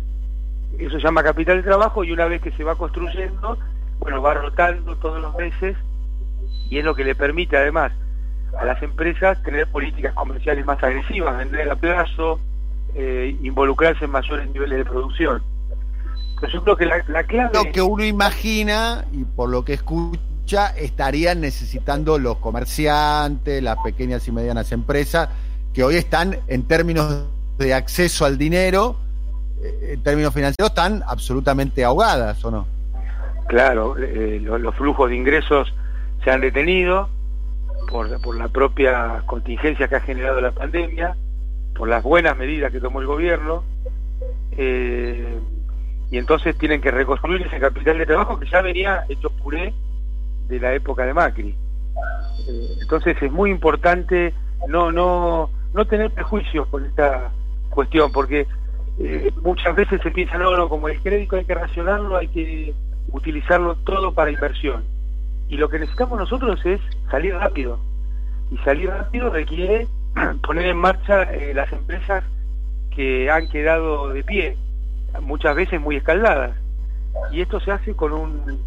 Eso 0.78 0.98
se 0.98 1.04
llama 1.04 1.22
capital 1.22 1.58
de 1.58 1.62
trabajo 1.62 2.04
y 2.04 2.12
una 2.12 2.26
vez 2.26 2.42
que 2.42 2.50
se 2.52 2.64
va 2.64 2.76
construyendo, 2.76 3.58
bueno, 3.98 4.20
va 4.20 4.34
rotando 4.34 4.96
todos 4.96 5.20
los 5.20 5.34
meses 5.36 5.76
y 6.68 6.78
es 6.78 6.84
lo 6.84 6.94
que 6.94 7.04
le 7.04 7.14
permite 7.14 7.56
además 7.56 7.92
a 8.58 8.64
las 8.64 8.82
empresas 8.82 9.42
tener 9.42 9.66
políticas 9.68 10.12
comerciales 10.14 10.64
más 10.64 10.82
agresivas, 10.82 11.36
vender 11.36 11.70
a 11.70 11.76
plazo, 11.76 12.40
eh, 12.94 13.36
involucrarse 13.42 14.04
en 14.04 14.10
mayores 14.10 14.48
niveles 14.50 14.78
de 14.78 14.84
producción. 14.84 15.42
Pero 16.40 16.52
yo 16.52 16.62
creo 16.62 16.76
que 16.76 16.86
la, 16.86 17.24
clave... 17.24 17.50
Lo 17.54 17.72
que 17.72 17.82
uno 17.82 18.04
imagina, 18.04 19.04
y 19.12 19.24
por 19.24 19.48
lo 19.48 19.64
que 19.64 19.74
escucha, 19.74 20.68
estarían 20.76 21.40
necesitando 21.40 22.18
los 22.18 22.36
comerciantes, 22.38 23.62
las 23.62 23.78
pequeñas 23.78 24.26
y 24.28 24.32
medianas 24.32 24.70
empresas, 24.72 25.28
que 25.72 25.82
hoy 25.82 25.96
están 25.96 26.38
en 26.46 26.64
términos 26.64 27.26
de 27.58 27.74
acceso 27.74 28.24
al 28.24 28.38
dinero, 28.38 28.96
eh, 29.62 29.92
en 29.94 30.02
términos 30.02 30.32
financieros, 30.34 30.70
están 30.70 31.02
absolutamente 31.06 31.84
ahogadas, 31.84 32.44
¿o 32.44 32.50
no? 32.50 32.66
Claro, 33.48 33.96
eh, 33.98 34.40
los 34.42 34.74
flujos 34.74 35.10
de 35.10 35.16
ingresos 35.16 35.72
se 36.22 36.30
han 36.30 36.40
detenido 36.40 37.08
por, 37.88 38.20
por 38.20 38.36
la 38.36 38.48
propia 38.48 39.22
contingencia 39.26 39.88
que 39.88 39.96
ha 39.96 40.00
generado 40.00 40.40
la 40.40 40.50
pandemia, 40.50 41.16
por 41.76 41.88
las 41.88 42.02
buenas 42.02 42.36
medidas 42.36 42.72
que 42.72 42.80
tomó 42.80 43.00
el 43.00 43.06
gobierno, 43.06 43.62
eh, 44.52 45.38
y 46.10 46.18
entonces 46.18 46.56
tienen 46.56 46.80
que 46.80 46.90
reconstruir 46.90 47.42
ese 47.42 47.58
capital 47.58 47.98
de 47.98 48.06
trabajo 48.06 48.38
que 48.38 48.48
ya 48.48 48.62
venía 48.62 49.04
hecho 49.08 49.30
puré 49.30 49.74
de 50.48 50.60
la 50.60 50.74
época 50.74 51.04
de 51.04 51.14
Macri. 51.14 51.54
Eh, 52.48 52.68
entonces 52.80 53.16
es 53.20 53.32
muy 53.32 53.50
importante 53.50 54.32
no, 54.68 54.92
no, 54.92 55.50
no 55.74 55.84
tener 55.86 56.10
prejuicios 56.10 56.66
con 56.68 56.84
esta 56.84 57.30
cuestión, 57.70 58.12
porque 58.12 58.46
eh, 58.98 59.32
muchas 59.42 59.74
veces 59.74 60.00
se 60.02 60.10
piensa, 60.10 60.38
no, 60.38 60.56
no, 60.56 60.68
como 60.68 60.88
el 60.88 61.00
crédito 61.00 61.36
hay 61.36 61.44
que 61.44 61.54
racionarlo, 61.54 62.16
hay 62.16 62.28
que 62.28 62.74
utilizarlo 63.12 63.76
todo 63.76 64.14
para 64.14 64.30
inversión 64.30 64.84
y 65.48 65.56
lo 65.56 65.68
que 65.68 65.78
necesitamos 65.78 66.18
nosotros 66.18 66.60
es 66.64 66.80
salir 67.10 67.34
rápido. 67.34 67.78
Y 68.50 68.56
salir 68.58 68.90
rápido 68.90 69.30
requiere 69.30 69.86
poner 70.46 70.66
en 70.66 70.76
marcha 70.76 71.22
eh, 71.24 71.52
las 71.54 71.72
empresas 71.72 72.24
que 72.94 73.30
han 73.30 73.48
quedado 73.48 74.08
de 74.08 74.24
pie, 74.24 74.56
muchas 75.20 75.54
veces 75.56 75.80
muy 75.80 75.96
escaldadas. 75.96 76.56
Y 77.32 77.40
esto 77.40 77.60
se 77.60 77.72
hace 77.72 77.94
con 77.94 78.12
un, 78.12 78.60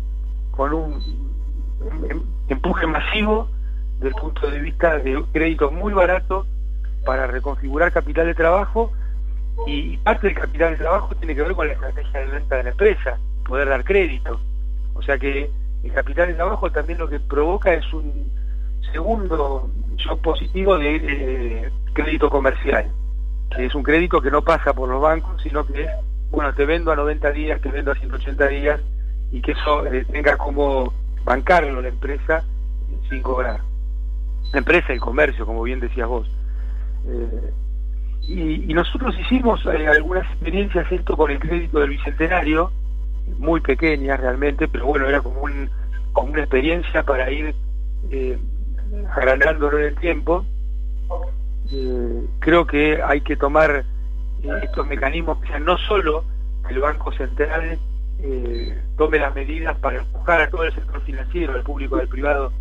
con 0.52 0.74
un 0.74 1.02
empuje 2.48 2.88
masivo 2.88 3.50
del 4.00 4.14
punto 4.14 4.50
de 4.50 4.60
vista 4.60 4.98
de 4.98 5.18
un 5.18 5.24
crédito 5.32 5.72
muy 5.72 5.94
barato 5.94 6.46
para 7.06 7.28
reconfigurar 7.28 7.92
capital 7.92 8.28
de 8.28 8.36
trabajo 8.36 8.92
y 9.68 9.98
parte 9.98 10.28
del 10.28 10.38
capital 10.38 10.72
de 10.72 10.78
trabajo 10.78 11.16
tiene 11.16 11.36
que 11.36 11.42
ver 11.42 11.54
con 11.54 11.68
la 11.68 11.74
estrategia 11.74 12.20
de 12.22 12.28
venta 12.28 12.56
de 12.58 12.64
la 12.64 12.70
empresa, 12.70 13.18
poder 13.46 13.70
dar 13.70 13.84
crédito. 13.84 14.40
O 14.94 15.02
sea 15.02 15.18
que 15.18 15.50
el 15.84 15.94
capital 15.94 16.28
de 16.28 16.34
trabajo 16.36 16.72
también 16.72 17.00
lo 17.00 17.10
que 17.10 17.20
provoca 17.20 17.74
es 17.74 17.94
un 17.94 18.32
segundo 18.92 19.70
shock 19.98 20.22
positivo 20.22 20.78
de 20.78 21.72
crédito 21.94 22.30
comercial, 22.30 22.90
que 23.56 23.66
es 23.66 23.76
un 23.76 23.84
crédito 23.84 24.22
que 24.22 24.32
no 24.32 24.42
pasa 24.42 24.74
por 24.74 24.90
los 24.90 25.02
bancos, 25.02 25.42
sino 25.42 25.66
que 25.66 25.84
es, 25.84 25.90
bueno, 26.32 26.54
te 26.54 26.66
vendo 26.66 26.92
a 26.92 26.96
90 26.96 27.32
días, 27.32 27.62
te 27.62 27.70
vendo 27.70 27.92
a 27.92 27.96
180 27.96 28.48
días, 28.48 28.82
y 29.32 29.42
que 29.42 29.52
eso 29.52 29.86
eh, 29.88 30.06
tenga 30.12 30.38
como 30.38 30.94
bancarlo 31.24 31.82
la 31.82 31.90
empresa 31.90 32.44
sin 33.10 33.22
cobrar. 33.22 33.62
La 34.52 34.60
empresa, 34.60 34.94
el 34.94 35.00
comercio, 35.00 35.46
como 35.46 35.64
bien 35.64 35.80
decías 35.80 36.08
vos. 36.08 36.30
Eh, 37.08 37.54
y, 38.22 38.74
nosotros 38.74 39.16
hicimos 39.20 39.66
eh, 39.66 39.88
algunas 39.88 40.26
experiencias 40.32 40.92
esto 40.92 41.18
con 41.18 41.32
el 41.32 41.40
crédito 41.40 41.80
del 41.80 41.90
Bicentenario, 41.90 42.72
muy 43.38 43.62
pequeñas 43.62 44.20
realmente, 44.20 44.68
pero 44.68 44.86
bueno, 44.86 45.08
era 45.08 45.22
como, 45.22 45.42
un, 45.42 45.70
como 46.14 46.34
una 46.34 46.42
experiencia 46.42 47.04
para 47.04 47.30
ir 47.32 47.56
agrandándolo 49.16 49.80
en 49.80 49.86
el 49.86 49.96
tiempo. 49.96 50.46
Creo 52.40 52.66
que 52.66 53.02
hay 53.04 53.22
que 53.22 53.36
tomar 53.36 53.84
estos 54.64 54.88
mecanismos 54.88 55.40
que 55.40 55.48
sean 55.48 55.66
no 55.66 55.78
solo 55.78 56.24
el 56.70 56.80
Banco 56.80 57.12
Central 57.12 57.78
eh, 58.22 58.82
tome 58.98 59.20
las 59.20 59.34
medidas 59.34 59.78
para 59.80 60.00
empujar 60.00 60.42
a 60.42 60.50
todo 60.50 60.64
el 60.64 60.74
sector 60.74 61.02
financiero, 61.02 61.54
al 61.54 61.64
público 61.64 61.98
y 61.98 62.02
al 62.02 62.08
privado, 62.08 62.52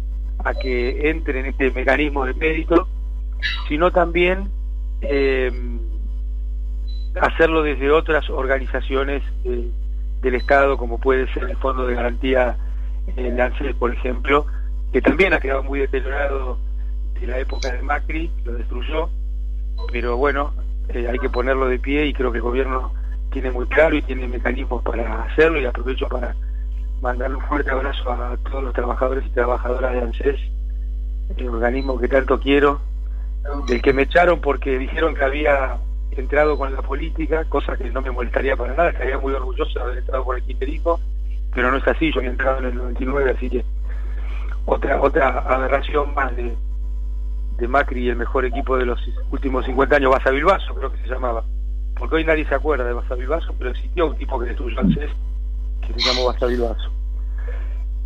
a 0.45 0.55
que 0.55 1.11
entre 1.11 1.41
en 1.41 1.47
este 1.47 1.71
mecanismo 1.71 2.25
de 2.25 2.35
crédito, 2.35 2.89
sino 3.69 3.91
también 3.91 4.51
hacerlo 7.21 7.63
desde 7.63 7.91
otras 7.91 8.29
organizaciones 8.31 9.23
del 9.45 10.35
Estado, 10.35 10.77
como 10.77 10.99
puede 10.99 11.33
ser 11.33 11.45
el 11.45 11.57
Fondo 11.57 11.87
de 11.87 11.95
Garantía 11.95 12.57
en 13.17 13.41
ANSES, 13.41 13.75
por 13.77 13.93
ejemplo, 13.93 14.47
que 14.93 15.01
también 15.01 15.33
ha 15.33 15.41
quedado 15.41 15.63
muy 15.63 15.81
deteriorado 15.81 16.59
de 17.21 17.27
la 17.27 17.39
época 17.39 17.73
de 17.73 17.83
Macri, 17.83 18.31
lo 18.45 18.53
destruyó, 18.53 19.11
pero 19.93 20.17
bueno, 20.17 20.53
eh, 20.89 21.09
hay 21.09 21.19
que 21.19 21.29
ponerlo 21.29 21.69
de 21.69 21.79
pie 21.79 22.07
y 22.07 22.13
creo 22.13 22.33
que 22.33 22.39
el 22.39 22.43
gobierno 22.43 22.93
tiene 23.31 23.51
muy 23.51 23.67
claro 23.67 23.95
y 23.97 24.03
tiene 24.03 24.27
mecanismos 24.27 24.83
para 24.83 25.25
hacerlo 25.25 25.61
y 25.61 25.67
aprovecho 25.67 26.09
para 26.09 26.35
mandarle 27.03 27.37
un 27.37 27.43
fuerte 27.43 27.71
abrazo 27.71 28.11
a 28.11 28.37
todos 28.39 28.65
los 28.65 28.73
trabajadores 28.73 29.25
y 29.27 29.31
trabajadoras 29.31 29.93
de 29.93 30.01
ANSES, 30.01 30.41
el 31.37 31.49
organismo 31.49 31.99
que 31.99 32.09
tanto 32.09 32.41
quiero, 32.41 32.81
del 33.67 33.83
que 33.83 33.93
me 33.93 34.03
echaron 34.03 34.41
porque 34.41 34.79
dijeron 34.79 35.15
que 35.15 35.25
había 35.25 35.79
entrado 36.11 36.57
con 36.59 36.75
la 36.75 36.83
política, 36.83 37.45
cosa 37.45 37.77
que 37.77 37.91
no 37.91 38.01
me 38.03 38.11
molestaría 38.11 38.57
para 38.57 38.75
nada, 38.75 38.91
estaría 38.91 39.19
muy 39.19 39.33
orgulloso 39.33 39.79
de 39.79 39.81
haber 39.81 39.99
entrado 39.99 40.25
por 40.25 40.37
el 40.37 40.43
kirchnerismo, 40.43 40.99
pero 41.55 41.71
no 41.71 41.77
es 41.77 41.87
así, 41.87 42.11
yo 42.13 42.21
había 42.21 42.31
entrado 42.31 42.59
en 42.59 42.65
el 42.67 42.75
99, 42.75 43.35
así 43.37 43.51
que 43.51 43.65
otra 44.65 45.01
otra 45.01 45.29
aberración 45.29 46.15
más 46.15 46.35
de, 46.35 46.55
de 47.59 47.69
Macri 47.69 48.05
y 48.05 48.09
el 48.09 48.17
mejor 48.17 48.45
equipo 48.45 48.77
de 48.77 48.87
los 48.87 49.01
últimos 49.31 49.67
50 49.67 49.97
años, 49.97 50.13
Basa 50.13 50.31
Bilbaso 50.31 50.75
creo 50.75 50.93
que 50.93 50.99
se 51.03 51.09
llamaba, 51.09 51.45
porque 51.99 52.17
hoy 52.17 52.25
nadie 52.25 52.47
se 52.47 52.55
acuerda 52.55 52.85
de 52.85 52.93
Basa 52.93 53.17
Bilbaso, 53.17 53.55
pero 53.59 53.71
existió 53.71 54.07
un 54.07 54.17
tipo 54.17 54.39
que 54.39 54.47
destruyó 54.47 54.81
ANSES 54.81 55.11
que 55.87 56.01
se 56.01 56.09
llamó 56.09 56.27
Basa 56.27 56.47
Bilbaso. 56.47 56.91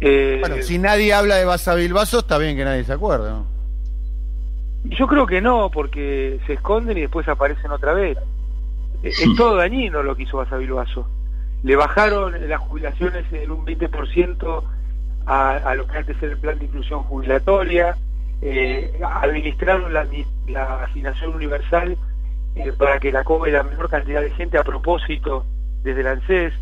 Eh, 0.01 0.39
bueno, 0.41 0.57
si 0.63 0.79
nadie 0.79 1.13
habla 1.13 1.37
de 1.37 1.45
Basa 1.45 1.75
Bilbaso, 1.75 2.21
está 2.21 2.39
bien 2.39 2.57
que 2.57 2.65
nadie 2.65 2.85
se 2.85 2.93
acuerde, 2.95 3.31
¿no? 3.31 3.47
Yo 4.85 5.07
creo 5.07 5.27
que 5.27 5.41
no, 5.41 5.71
porque 5.71 6.41
se 6.47 6.55
esconden 6.55 6.97
y 6.97 7.03
después 7.03 7.29
aparecen 7.29 7.71
otra 7.71 7.93
vez. 7.93 8.19
E, 9.03 9.11
es, 9.11 9.37
todo 9.37 9.57
dañino 9.57 10.03
lo 10.03 10.17
que 10.17 10.25
hizo 10.25 10.39
Basavilbaso. 10.39 11.07
Le 11.63 11.77
bajaron 11.77 12.49
las 12.49 12.61
jubilaciones 12.61 13.31
en 13.33 13.53
un 13.53 13.65
20% 13.65 14.65
a, 15.27 15.51
a 15.51 15.75
lo 15.77 15.87
que 15.87 15.99
antes 15.99 16.17
era 16.21 16.33
el 16.33 16.39
plan 16.39 16.59
de 16.59 16.65
inclusión 16.65 17.05
jubilatoria, 17.05 17.97
eh, 18.45 19.01
administraron 19.05 19.95
la, 19.95 20.05
asignación 20.83 21.33
universal 21.33 21.97
eh, 22.57 22.73
para 22.77 22.99
que 22.99 23.13
la 23.13 23.23
cobre 23.23 23.53
la 23.53 23.63
menor 23.63 23.89
cantidad 23.89 24.21
de 24.21 24.31
gente 24.31 24.59
a 24.59 24.65
propósito 24.65 25.47
desde 25.85 26.01
el 26.01 26.09
ANSES, 26.09 26.53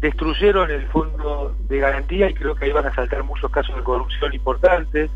destruyeron 0.00 0.70
el 0.70 0.86
fondo 0.88 1.56
de 1.68 1.78
garantía 1.78 2.28
y 2.28 2.34
creo 2.34 2.54
que 2.54 2.66
ahí 2.66 2.72
van 2.72 2.86
a 2.86 2.94
saltar 2.94 3.22
muchos 3.22 3.50
casos 3.50 3.74
de 3.74 3.82
corrupción 3.82 4.34
importantes. 4.34 5.10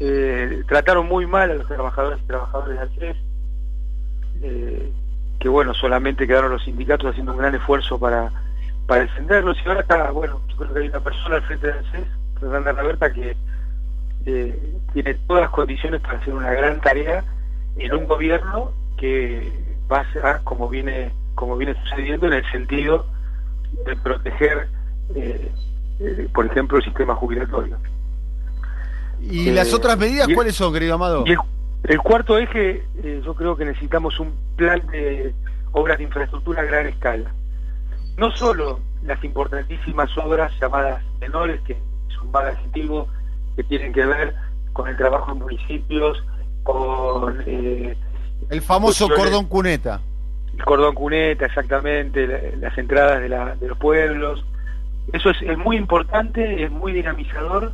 Eh, 0.00 0.62
trataron 0.66 1.06
muy 1.06 1.26
mal 1.26 1.50
a 1.50 1.54
los 1.54 1.68
trabajadores 1.68 2.18
y 2.22 2.26
trabajadores 2.26 2.76
de 2.76 2.82
ANSES, 2.82 3.16
que 5.38 5.48
bueno, 5.50 5.74
solamente 5.74 6.26
quedaron 6.26 6.50
los 6.50 6.64
sindicatos 6.64 7.10
haciendo 7.10 7.32
un 7.32 7.38
gran 7.38 7.54
esfuerzo 7.54 7.98
para, 7.98 8.32
para 8.86 9.02
defenderlos, 9.02 9.58
y 9.62 9.68
ahora 9.68 9.80
está, 9.80 10.10
bueno, 10.12 10.40
yo 10.48 10.56
creo 10.56 10.72
que 10.72 10.80
hay 10.80 10.88
una 10.88 11.00
persona 11.00 11.36
al 11.36 11.42
frente 11.42 11.66
de 11.66 11.72
ANSES, 11.74 12.06
Fernanda 12.40 12.72
Roberta, 12.72 13.12
que 13.12 13.36
eh, 14.26 14.74
tiene 14.92 15.14
todas 15.28 15.42
las 15.42 15.50
condiciones 15.52 16.00
para 16.00 16.18
hacer 16.18 16.34
una 16.34 16.50
gran 16.50 16.80
tarea 16.80 17.22
en 17.76 17.94
un 17.94 18.06
gobierno 18.06 18.72
que 18.96 19.52
va 19.90 20.00
a 20.00 20.12
ser 20.12 20.42
como 20.42 20.68
viene 20.68 21.12
como 21.36 21.56
viene 21.56 21.74
sucediendo 21.84 22.26
en 22.26 22.32
el 22.32 22.50
sentido 22.50 23.06
de 23.86 23.94
proteger 23.94 24.68
eh, 25.14 25.52
eh, 26.00 26.28
por 26.34 26.44
ejemplo 26.46 26.78
el 26.78 26.84
sistema 26.84 27.14
jubilatorio. 27.14 27.76
Y 29.20 29.52
las 29.52 29.72
otras 29.72 29.96
medidas 29.96 30.26
cuáles 30.34 30.56
son 30.56 30.72
querido 30.72 30.96
Amado 30.96 31.22
y 31.24 31.36
el, 31.84 31.98
cuarto 32.00 32.36
eje 32.36 32.82
yo 33.24 33.32
creo 33.34 33.56
que 33.56 33.64
necesitamos 33.64 34.18
un 34.18 34.34
plan 34.56 34.84
de 34.88 35.32
obras 35.70 35.98
de 35.98 36.04
infraestructura 36.04 36.62
a 36.62 36.64
gran 36.64 36.86
escala. 36.86 37.30
No 38.16 38.32
solo 38.32 38.80
las 39.04 39.22
importantísimas 39.22 40.10
obras 40.18 40.52
llamadas 40.60 41.00
menores 41.20 41.60
que 41.60 41.74
es 41.74 42.18
un 42.20 42.32
mal 42.32 42.48
adjetivo 42.48 43.06
que 43.56 43.64
tienen 43.64 43.92
que 43.92 44.04
ver 44.04 44.34
con 44.72 44.88
el 44.88 44.96
trabajo 44.96 45.32
en 45.32 45.38
municipios 45.38 46.22
con 46.62 47.42
eh, 47.46 47.96
el 48.50 48.62
famoso 48.62 49.08
cordón 49.08 49.46
cuneta. 49.46 50.00
El 50.56 50.64
cordón 50.64 50.94
cuneta, 50.94 51.46
exactamente, 51.46 52.56
las 52.56 52.76
entradas 52.78 53.20
de, 53.22 53.68
los 53.68 53.78
pueblos. 53.78 54.44
Eso 55.12 55.30
es, 55.30 55.58
muy 55.58 55.76
importante, 55.76 56.64
es 56.64 56.70
muy 56.70 56.92
dinamizador 56.92 57.72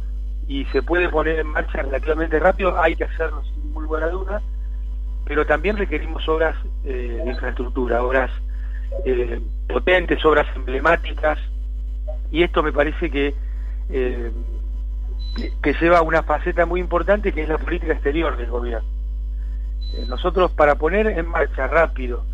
y 0.48 0.64
se 0.66 0.82
puede 0.82 1.08
poner 1.08 1.40
en 1.40 1.46
marcha 1.48 1.82
relativamente 1.82 2.38
rápido. 2.38 2.80
Hay 2.80 2.96
que 2.96 3.04
hacerlo 3.04 3.42
sin 3.44 3.72
muy 3.72 3.86
buena 3.86 4.08
duda, 4.08 4.42
pero 5.24 5.46
también 5.46 5.76
requerimos 5.76 6.28
obras 6.28 6.56
eh, 6.84 7.20
de 7.24 7.30
infraestructura, 7.30 8.02
obras 8.02 8.30
eh, 9.04 9.40
potentes, 9.68 10.24
obras 10.24 10.46
emblemáticas. 10.54 11.38
Y 12.30 12.42
esto 12.42 12.62
me 12.62 12.72
parece 12.72 13.10
que 13.10 13.34
que 15.62 15.72
lleva 15.74 16.02
una 16.02 16.22
faceta 16.22 16.66
muy 16.66 16.80
importante 16.80 17.32
que 17.32 17.42
es 17.42 17.48
la 17.48 17.58
política 17.58 17.94
exterior 17.94 18.36
del 18.36 18.50
gobierno. 18.50 18.88
Eh, 19.94 20.04
nosotros 20.08 20.50
para 20.52 20.76
poner 20.76 21.06
en 21.06 21.26
marcha 21.26 21.66
rápido 21.66 22.24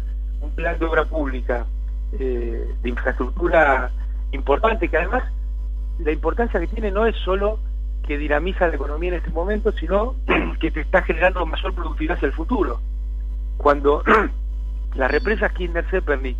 un 0.41 0.51
plan 0.53 0.79
de 0.79 0.85
obra 0.85 1.05
pública 1.05 1.67
eh, 2.19 2.75
de 2.83 2.89
infraestructura 2.89 3.91
importante, 4.33 4.89
que 4.89 4.97
además 4.97 5.25
la 5.99 6.13
importancia 6.13 6.61
que 6.61 6.67
tiene 6.67 6.91
no 6.91 7.07
es 7.07 7.17
solo 7.17 7.59
que 8.07 8.19
dinamiza 8.19 8.69
la 8.69 8.75
economía 8.75 9.11
en 9.11 9.17
este 9.17 9.31
momento, 9.31 9.73
sino 9.73 10.15
que 10.61 10.71
te 10.71 10.81
está 10.81 11.03
generando 11.03 11.45
mayor 11.45 11.75
productividad 11.75 12.17
hacia 12.17 12.27
el 12.27 12.33
futuro. 12.33 12.81
Cuando 13.59 14.03
las 14.95 15.11
represas 15.11 15.53
Kinder-Zepernik, 15.53 16.37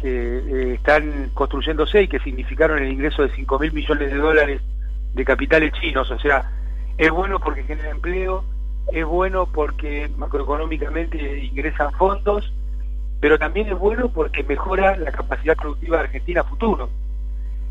que 0.00 0.38
eh, 0.38 0.74
están 0.74 1.30
construyéndose 1.34 2.02
y 2.02 2.08
que 2.08 2.20
significaron 2.20 2.78
el 2.78 2.92
ingreso 2.92 3.22
de 3.22 3.30
5 3.30 3.58
mil 3.58 3.72
millones 3.72 4.12
de 4.12 4.18
dólares 4.18 4.60
de 5.14 5.24
capitales 5.24 5.72
chinos, 5.80 6.10
o 6.10 6.18
sea, 6.18 6.50
es 6.98 7.10
bueno 7.10 7.38
porque 7.40 7.62
genera 7.62 7.90
empleo, 7.90 8.44
es 8.92 9.04
bueno 9.04 9.46
porque 9.46 10.10
macroeconómicamente 10.16 11.44
ingresan 11.44 11.92
fondos, 11.92 12.52
pero 13.20 13.38
también 13.38 13.68
es 13.68 13.78
bueno 13.78 14.08
porque 14.10 14.42
mejora 14.42 14.96
la 14.96 15.12
capacidad 15.12 15.56
productiva 15.56 15.98
de 15.98 16.04
Argentina 16.04 16.40
a 16.42 16.44
futuro. 16.44 16.90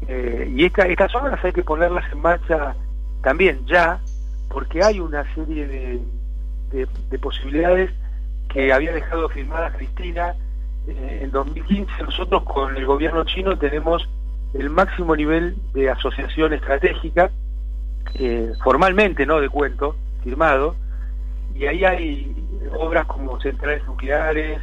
Eh, 0.08 0.52
y 0.56 0.66
esta, 0.66 0.88
estas 0.88 1.14
obras 1.16 1.44
hay 1.44 1.54
que 1.54 1.64
ponerlas 1.64 2.12
en 2.12 2.22
marcha 2.22 2.76
también 3.22 3.66
ya, 3.66 4.00
porque 4.50 4.84
hay 4.84 5.00
una 5.00 5.24
serie 5.34 5.68
de, 5.68 6.00
de, 6.72 7.20
posibilidades 7.20 7.92
que 8.50 8.74
había 8.74 8.92
dejado 8.92 9.30
firmada 9.30 9.72
Cristina 9.74 10.36
eh, 10.88 11.20
en 11.24 11.32
2015. 11.32 12.04
Nosotros 12.04 12.44
con 12.44 12.76
el 12.76 12.86
gobierno 12.86 13.24
chino 13.24 13.58
tenemos 13.58 14.10
el 14.54 14.70
máximo 14.70 15.16
nivel 15.16 15.56
de 15.74 15.90
asociación 15.90 16.54
estratégica, 16.54 17.32
eh, 18.16 18.54
formalmente, 18.64 19.26
no 19.26 19.40
de 19.40 19.50
cuento, 19.50 19.96
firmado, 20.24 20.76
y 21.56 21.66
ahí 21.66 21.84
hay 21.84 22.36
obras 22.78 23.06
como 23.06 23.40
centrales 23.40 23.86
nucleares 23.86 24.60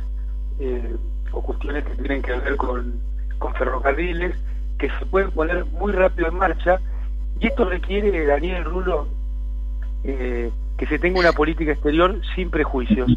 eh, 0.58 0.96
o 1.32 1.42
cuestiones 1.42 1.84
que 1.84 1.94
tienen 1.94 2.22
que 2.22 2.32
ver 2.32 2.56
con, 2.56 3.00
ferrocarriles, 3.56 4.36
que 4.78 4.88
se 4.98 5.06
pueden 5.06 5.30
poner 5.32 5.64
muy 5.66 5.92
rápido 5.92 6.28
en 6.28 6.34
marcha, 6.34 6.80
y 7.38 7.46
esto 7.46 7.64
requiere, 7.64 8.26
Daniel 8.26 8.64
Rulo, 8.64 9.08
eh, 10.04 10.50
que 10.76 10.86
se 10.86 10.98
tenga 10.98 11.20
una 11.20 11.32
política 11.32 11.72
exterior 11.72 12.20
sin 12.34 12.50
prejuicios, 12.50 13.10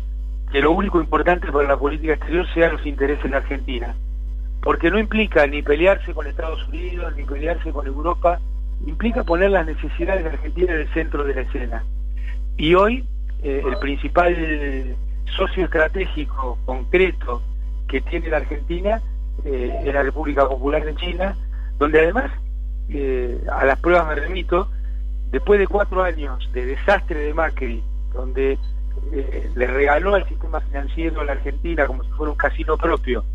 que 0.52 0.62
lo 0.62 0.72
único 0.72 1.00
importante 1.00 1.52
para 1.52 1.68
la 1.68 1.78
política 1.78 2.14
exterior 2.14 2.48
sean 2.54 2.74
los 2.74 2.86
intereses 2.86 3.30
de 3.30 3.38
Argentina 3.38 3.96
porque 4.64 4.90
no 4.90 4.98
implica 4.98 5.46
ni 5.46 5.62
pelearse 5.62 6.14
con 6.14 6.26
Estados 6.26 6.66
Unidos, 6.70 7.14
ni 7.18 7.24
pelearse 7.24 7.72
con 7.72 7.86
Europa, 7.86 8.40
implica 8.88 9.24
poner 9.24 9.52
las 9.52 9.66
necesidades 9.66 10.24
de 10.24 10.30
Argentina 10.30 10.74
en 10.74 10.80
el 10.80 10.94
centro 10.94 11.24
de 11.26 11.36
la 11.36 11.42
escena. 11.42 11.84
Y 12.56 12.74
hoy 12.74 13.06
eh, 13.44 13.62
el 13.66 13.78
principal 13.78 14.96
socio 15.36 15.66
estratégico 15.66 16.58
concreto 16.66 17.42
que 17.90 18.00
tiene 18.02 18.30
la 18.30 18.38
Argentina 18.38 19.02
eh, 19.44 19.82
es 19.86 19.94
la 19.94 20.04
República 20.04 20.48
Popular 20.48 20.86
de 20.86 20.96
China, 20.96 21.36
donde 21.78 22.00
además, 22.00 22.32
eh, 22.88 23.44
a 23.52 23.66
las 23.66 23.80
pruebas 23.80 24.08
me 24.08 24.16
remito, 24.16 24.70
después 25.32 25.60
de 25.60 25.68
cuatro 25.68 26.04
años 26.04 26.50
de 26.54 26.66
desastre 26.68 27.20
de 27.20 27.34
Macri, 27.34 27.84
donde 28.14 28.58
le 29.56 29.68
regaló 29.68 30.16
al 30.16 30.28
sistema 30.28 30.62
financiero 30.62 31.22
a 31.22 31.26
la 31.26 31.34
Argentina 31.34 31.86
como 31.86 32.04
si 32.04 32.10
fuera 32.12 32.32
un 32.32 32.38
casino 32.38 32.78
propio, 32.78 33.26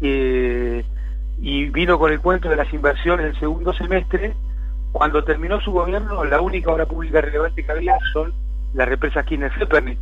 eh, 0.00 0.84
y 1.40 1.64
vino 1.70 1.98
con 1.98 2.12
el 2.12 2.20
cuento 2.20 2.48
de 2.48 2.56
las 2.56 2.72
inversiones 2.72 3.26
del 3.26 3.40
segundo 3.40 3.72
semestre. 3.72 4.34
Cuando 4.92 5.24
terminó 5.24 5.60
su 5.60 5.72
gobierno, 5.72 6.24
la 6.24 6.40
única 6.40 6.70
obra 6.70 6.86
pública 6.86 7.20
relevante 7.20 7.64
que 7.64 7.72
había 7.72 7.96
son 8.12 8.32
las 8.74 8.88
represas 8.88 9.24
Kirchner 9.24 9.52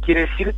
Quiere 0.01 0.23
decir 0.23 0.55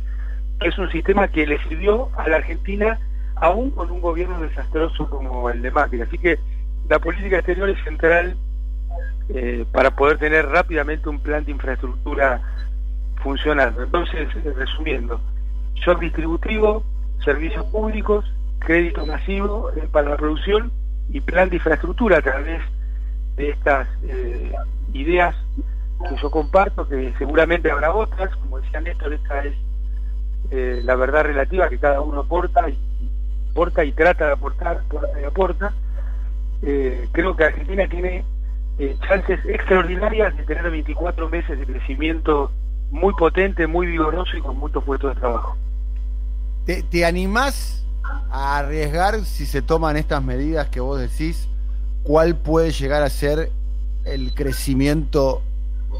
que 0.59 0.67
es 0.67 0.77
un 0.77 0.89
sistema 0.91 1.27
que 1.27 1.47
le 1.47 1.61
sirvió 1.63 2.09
a 2.17 2.27
la 2.27 2.37
Argentina 2.37 2.99
aún 3.35 3.71
con 3.71 3.91
un 3.91 4.01
gobierno 4.01 4.39
desastroso 4.41 5.09
como 5.09 5.49
el 5.49 5.61
de 5.61 5.71
Macri. 5.71 6.01
Así 6.01 6.17
que 6.17 6.39
la 6.89 6.99
política 6.99 7.37
exterior 7.37 7.69
es 7.69 7.83
central 7.83 8.35
eh, 9.29 9.65
para 9.71 9.95
poder 9.95 10.17
tener 10.17 10.47
rápidamente 10.47 11.09
un 11.09 11.19
plan 11.19 11.43
de 11.43 11.51
infraestructura 11.51 12.41
funcionando. 13.23 13.83
Entonces, 13.83 14.27
resumiendo, 14.55 15.19
shock 15.75 15.99
distributivo, 15.99 16.83
servicios 17.23 17.65
públicos, 17.65 18.25
crédito 18.65 19.05
masivo 19.05 19.71
eh, 19.71 19.87
para 19.89 20.09
la 20.09 20.17
producción 20.17 20.71
y 21.09 21.21
plan 21.21 21.49
de 21.49 21.55
infraestructura 21.55 22.17
a 22.17 22.21
través 22.21 22.61
de 23.37 23.49
estas 23.51 23.87
eh, 24.03 24.51
ideas 24.93 25.35
que 26.09 26.15
yo 26.21 26.29
comparto, 26.29 26.87
que 26.87 27.13
seguramente 27.17 27.71
habrá 27.71 27.93
otras, 27.93 28.35
como 28.37 28.59
decía 28.59 28.81
Néstor, 28.81 29.13
esta 29.13 29.45
es 29.45 29.53
eh, 30.51 30.81
la 30.83 30.95
verdad 30.95 31.23
relativa 31.23 31.69
que 31.69 31.77
cada 31.77 32.01
uno 32.01 32.21
aporta 32.21 32.69
y, 32.69 32.77
aporta 33.51 33.85
y 33.85 33.91
trata 33.93 34.27
de 34.27 34.33
aportar, 34.33 34.77
aporta 34.77 35.21
y 35.21 35.23
aporta. 35.23 35.73
creo 37.11 37.35
que 37.35 37.43
Argentina 37.45 37.87
tiene 37.87 38.25
chances 39.07 39.39
extraordinarias 39.45 40.35
de 40.35 40.43
tener 40.43 40.69
24 40.69 41.29
meses 41.29 41.57
de 41.59 41.65
crecimiento 41.65 42.51
muy 42.91 43.13
potente, 43.13 43.67
muy 43.67 43.87
vigoroso 43.87 44.35
y 44.35 44.41
con 44.41 44.57
muchos 44.57 44.83
puestos 44.83 45.15
de 45.15 45.21
trabajo. 45.21 45.55
¿Te, 46.65 46.83
te 46.83 47.05
animás 47.05 47.84
a 48.31 48.57
arriesgar 48.57 49.23
si 49.25 49.45
se 49.45 49.61
toman 49.61 49.97
estas 49.97 50.23
medidas 50.23 50.67
que 50.69 50.79
vos 50.79 50.99
decís, 50.99 51.47
cuál 52.03 52.35
puede 52.35 52.71
llegar 52.71 53.03
a 53.03 53.09
ser 53.09 53.49
el 54.05 54.33
crecimiento 54.33 55.41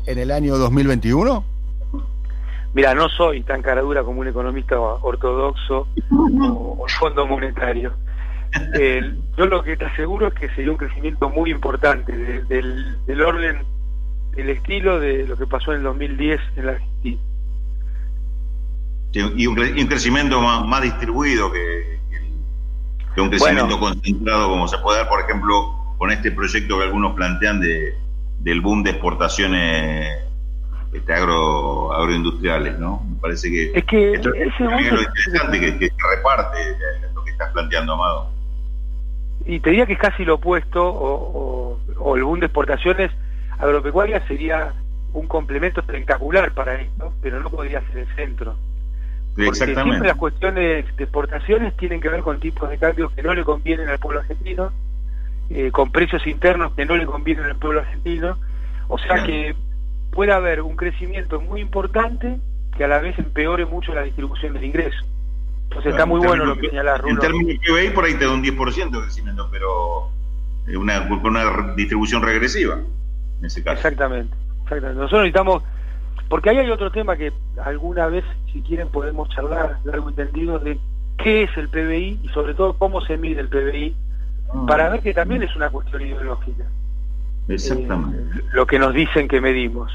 en 0.05 0.19
el 0.19 0.31
año 0.31 0.57
2021? 0.57 1.43
Mira, 2.73 2.93
no 2.93 3.07
soy 3.09 3.41
tan 3.41 3.61
caradura 3.61 4.03
como 4.03 4.19
un 4.19 4.27
economista 4.27 4.77
ortodoxo 4.77 5.87
o, 6.11 6.85
el 6.85 6.93
Fondo 6.93 7.25
Monetario. 7.25 7.93
yo 9.37 9.45
lo 9.45 9.63
que 9.63 9.77
te 9.77 9.85
aseguro 9.85 10.27
es 10.27 10.33
que 10.33 10.49
sería 10.49 10.71
un 10.71 10.77
crecimiento 10.77 11.29
muy 11.29 11.51
importante 11.51 12.11
del, 12.11 12.97
del 13.05 13.21
orden, 13.21 13.63
del 14.35 14.49
estilo 14.49 14.99
de 14.99 15.25
lo 15.25 15.37
que 15.37 15.47
pasó 15.47 15.71
en 15.71 15.77
el 15.77 15.83
2010 15.83 16.41
en 16.57 16.65
la 16.65 16.71
Argentina. 16.73 17.21
y, 19.13 19.47
un, 19.47 19.87
crecimiento 19.87 20.41
más 20.41 20.81
distribuido 20.81 21.51
que, 21.53 21.94
que 23.15 23.21
un 23.21 23.29
crecimiento 23.29 23.79
concentrado 23.79 24.49
como 24.49 24.67
se 24.67 24.77
puede 24.79 24.99
dar, 24.99 25.07
por 25.07 25.21
ejemplo, 25.21 25.73
con 25.97 26.11
este 26.11 26.31
proyecto 26.31 26.77
que 26.77 26.83
algunos 26.83 27.15
plantean 27.15 27.61
de, 27.61 27.95
del 28.39 28.61
boom 28.61 28.83
de 28.83 28.91
exportaciones 28.91 30.07
este, 30.93 31.13
agro, 31.13 31.93
agroindustriales, 31.93 32.77
¿no? 32.77 33.01
Me 33.09 33.15
parece 33.19 33.49
que, 33.49 33.71
es 33.73 33.85
que 33.85 34.13
esto 34.13 34.33
es 34.33 34.59
lo 34.59 35.01
interesante 35.01 35.59
que, 35.59 35.77
que, 35.77 35.89
reparte 36.15 36.57
lo 37.13 37.23
que 37.23 37.31
estás 37.31 37.51
planteando, 37.53 37.93
Amado. 37.93 38.29
Y 39.45 39.59
te 39.59 39.69
diría 39.69 39.85
que 39.85 39.93
es 39.93 39.99
casi 39.99 40.25
lo 40.25 40.35
opuesto, 40.35 40.83
o, 40.85 41.79
o, 41.97 42.15
el 42.15 42.23
boom 42.23 42.39
de 42.39 42.47
exportaciones 42.47 43.11
agropecuarias 43.57 44.27
sería 44.27 44.73
un 45.13 45.27
complemento 45.27 45.79
espectacular 45.79 46.51
para 46.53 46.81
esto, 46.81 47.13
pero 47.21 47.39
no 47.39 47.49
podría 47.49 47.81
ser 47.87 47.99
el 47.99 48.15
centro. 48.15 48.55
Porque 49.35 49.53
siempre 49.53 50.07
las 50.07 50.17
cuestiones 50.17 50.85
de 50.95 51.03
exportaciones 51.03 51.75
tienen 51.75 51.99
que 51.99 52.09
ver 52.09 52.21
con 52.21 52.39
tipos 52.39 52.69
de 52.69 52.77
cambio 52.77 53.11
que 53.13 53.21
no 53.21 53.33
le 53.33 53.43
convienen 53.43 53.89
al 53.89 53.99
pueblo 53.99 54.21
argentino, 54.21 54.71
eh, 55.49 55.71
con 55.71 55.91
precios 55.91 56.25
internos 56.25 56.73
que 56.73 56.85
no 56.85 56.95
le 56.95 57.05
convienen 57.05 57.45
al 57.45 57.55
pueblo 57.57 57.81
argentino. 57.81 58.37
O 58.87 58.97
sea 58.97 59.23
que 59.23 59.55
puede 60.11 60.31
haber 60.31 60.61
un 60.61 60.75
crecimiento 60.75 61.41
muy 61.41 61.59
importante 61.61 62.37
que 62.77 62.83
a 62.85 62.87
la 62.87 62.99
vez 62.99 63.17
empeore 63.19 63.65
mucho 63.65 63.93
la 63.93 64.03
distribución 64.03 64.53
del 64.53 64.63
ingreso. 64.63 65.05
Entonces 65.63 65.91
está 65.91 66.05
muy 66.05 66.25
bueno 66.25 66.45
lo 66.45 66.57
que 66.57 66.69
señala 66.69 66.97
Rulo. 66.97 67.13
En 67.13 67.19
términos 67.19 67.47
de 67.47 67.59
PBI 67.59 67.89
por 67.89 68.05
ahí 68.05 68.13
te 68.13 68.25
da 68.25 68.31
un 68.31 68.43
10% 68.43 68.91
de 68.91 69.01
crecimiento, 69.01 69.49
pero 69.51 70.11
una, 70.77 71.01
una 71.23 71.73
distribución 71.75 72.21
regresiva 72.21 72.79
en 73.39 73.45
ese 73.45 73.63
caso. 73.63 73.77
Exactamente, 73.77 74.35
exactamente. 74.63 75.01
Nosotros 75.01 75.21
necesitamos, 75.21 75.63
porque 76.29 76.49
ahí 76.49 76.57
hay 76.57 76.69
otro 76.71 76.91
tema 76.91 77.15
que 77.15 77.31
alguna 77.63 78.07
vez, 78.07 78.23
si 78.51 78.61
quieren, 78.61 78.89
podemos 78.89 79.29
charlar 79.29 79.79
largo 79.83 80.09
entendido 80.09 80.59
de 80.59 80.79
qué 81.17 81.43
es 81.43 81.57
el 81.57 81.69
PBI 81.69 82.19
y 82.23 82.27
sobre 82.29 82.53
todo 82.53 82.77
cómo 82.77 83.01
se 83.01 83.17
mide 83.17 83.41
el 83.41 83.49
PBI, 83.49 83.95
mm. 84.53 84.65
para 84.65 84.89
ver 84.89 85.01
que 85.01 85.13
también 85.13 85.43
es 85.43 85.55
una 85.55 85.69
cuestión 85.69 86.01
ideológica. 86.01 86.65
Exactamente. 87.47 88.39
Eh, 88.39 88.43
lo 88.53 88.65
que 88.65 88.79
nos 88.79 88.93
dicen 88.93 89.27
que 89.27 89.39
medimos. 89.39 89.91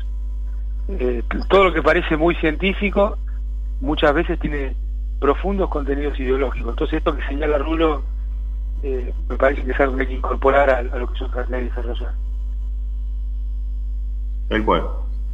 Eh, 0.89 1.23
todo 1.49 1.65
lo 1.65 1.73
que 1.73 1.83
parece 1.83 2.17
muy 2.17 2.35
científico 2.37 3.17
muchas 3.81 4.13
veces 4.13 4.39
tiene 4.41 4.75
profundos 5.21 5.69
contenidos 5.69 6.19
ideológicos. 6.19 6.71
Entonces 6.71 6.99
esto 6.99 7.17
que 7.17 7.27
señala 7.27 7.59
Rulo 7.59 8.03
eh, 8.83 9.13
me 9.29 9.37
parece 9.37 9.63
que 9.63 9.73
es 9.73 9.81
algo 9.81 9.97
que 9.97 10.03
hay 10.03 10.09
que 10.09 10.15
incorporar 10.15 10.71
a, 10.71 10.83
lo 10.83 11.13
que 11.13 11.21
las 11.21 11.51
leyes 11.51 11.75
de 11.75 11.83
desarrollar. 11.83 12.15
Tal 14.49 14.65
cual. 14.65 14.83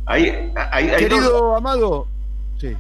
Hay, 0.06 0.52
hay, 0.70 0.88
Querido 0.96 1.56
Amado, 1.56 2.06
sí. 2.58 2.76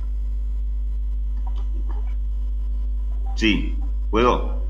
Sí, 3.34 3.78
¿puedo? 4.10 4.62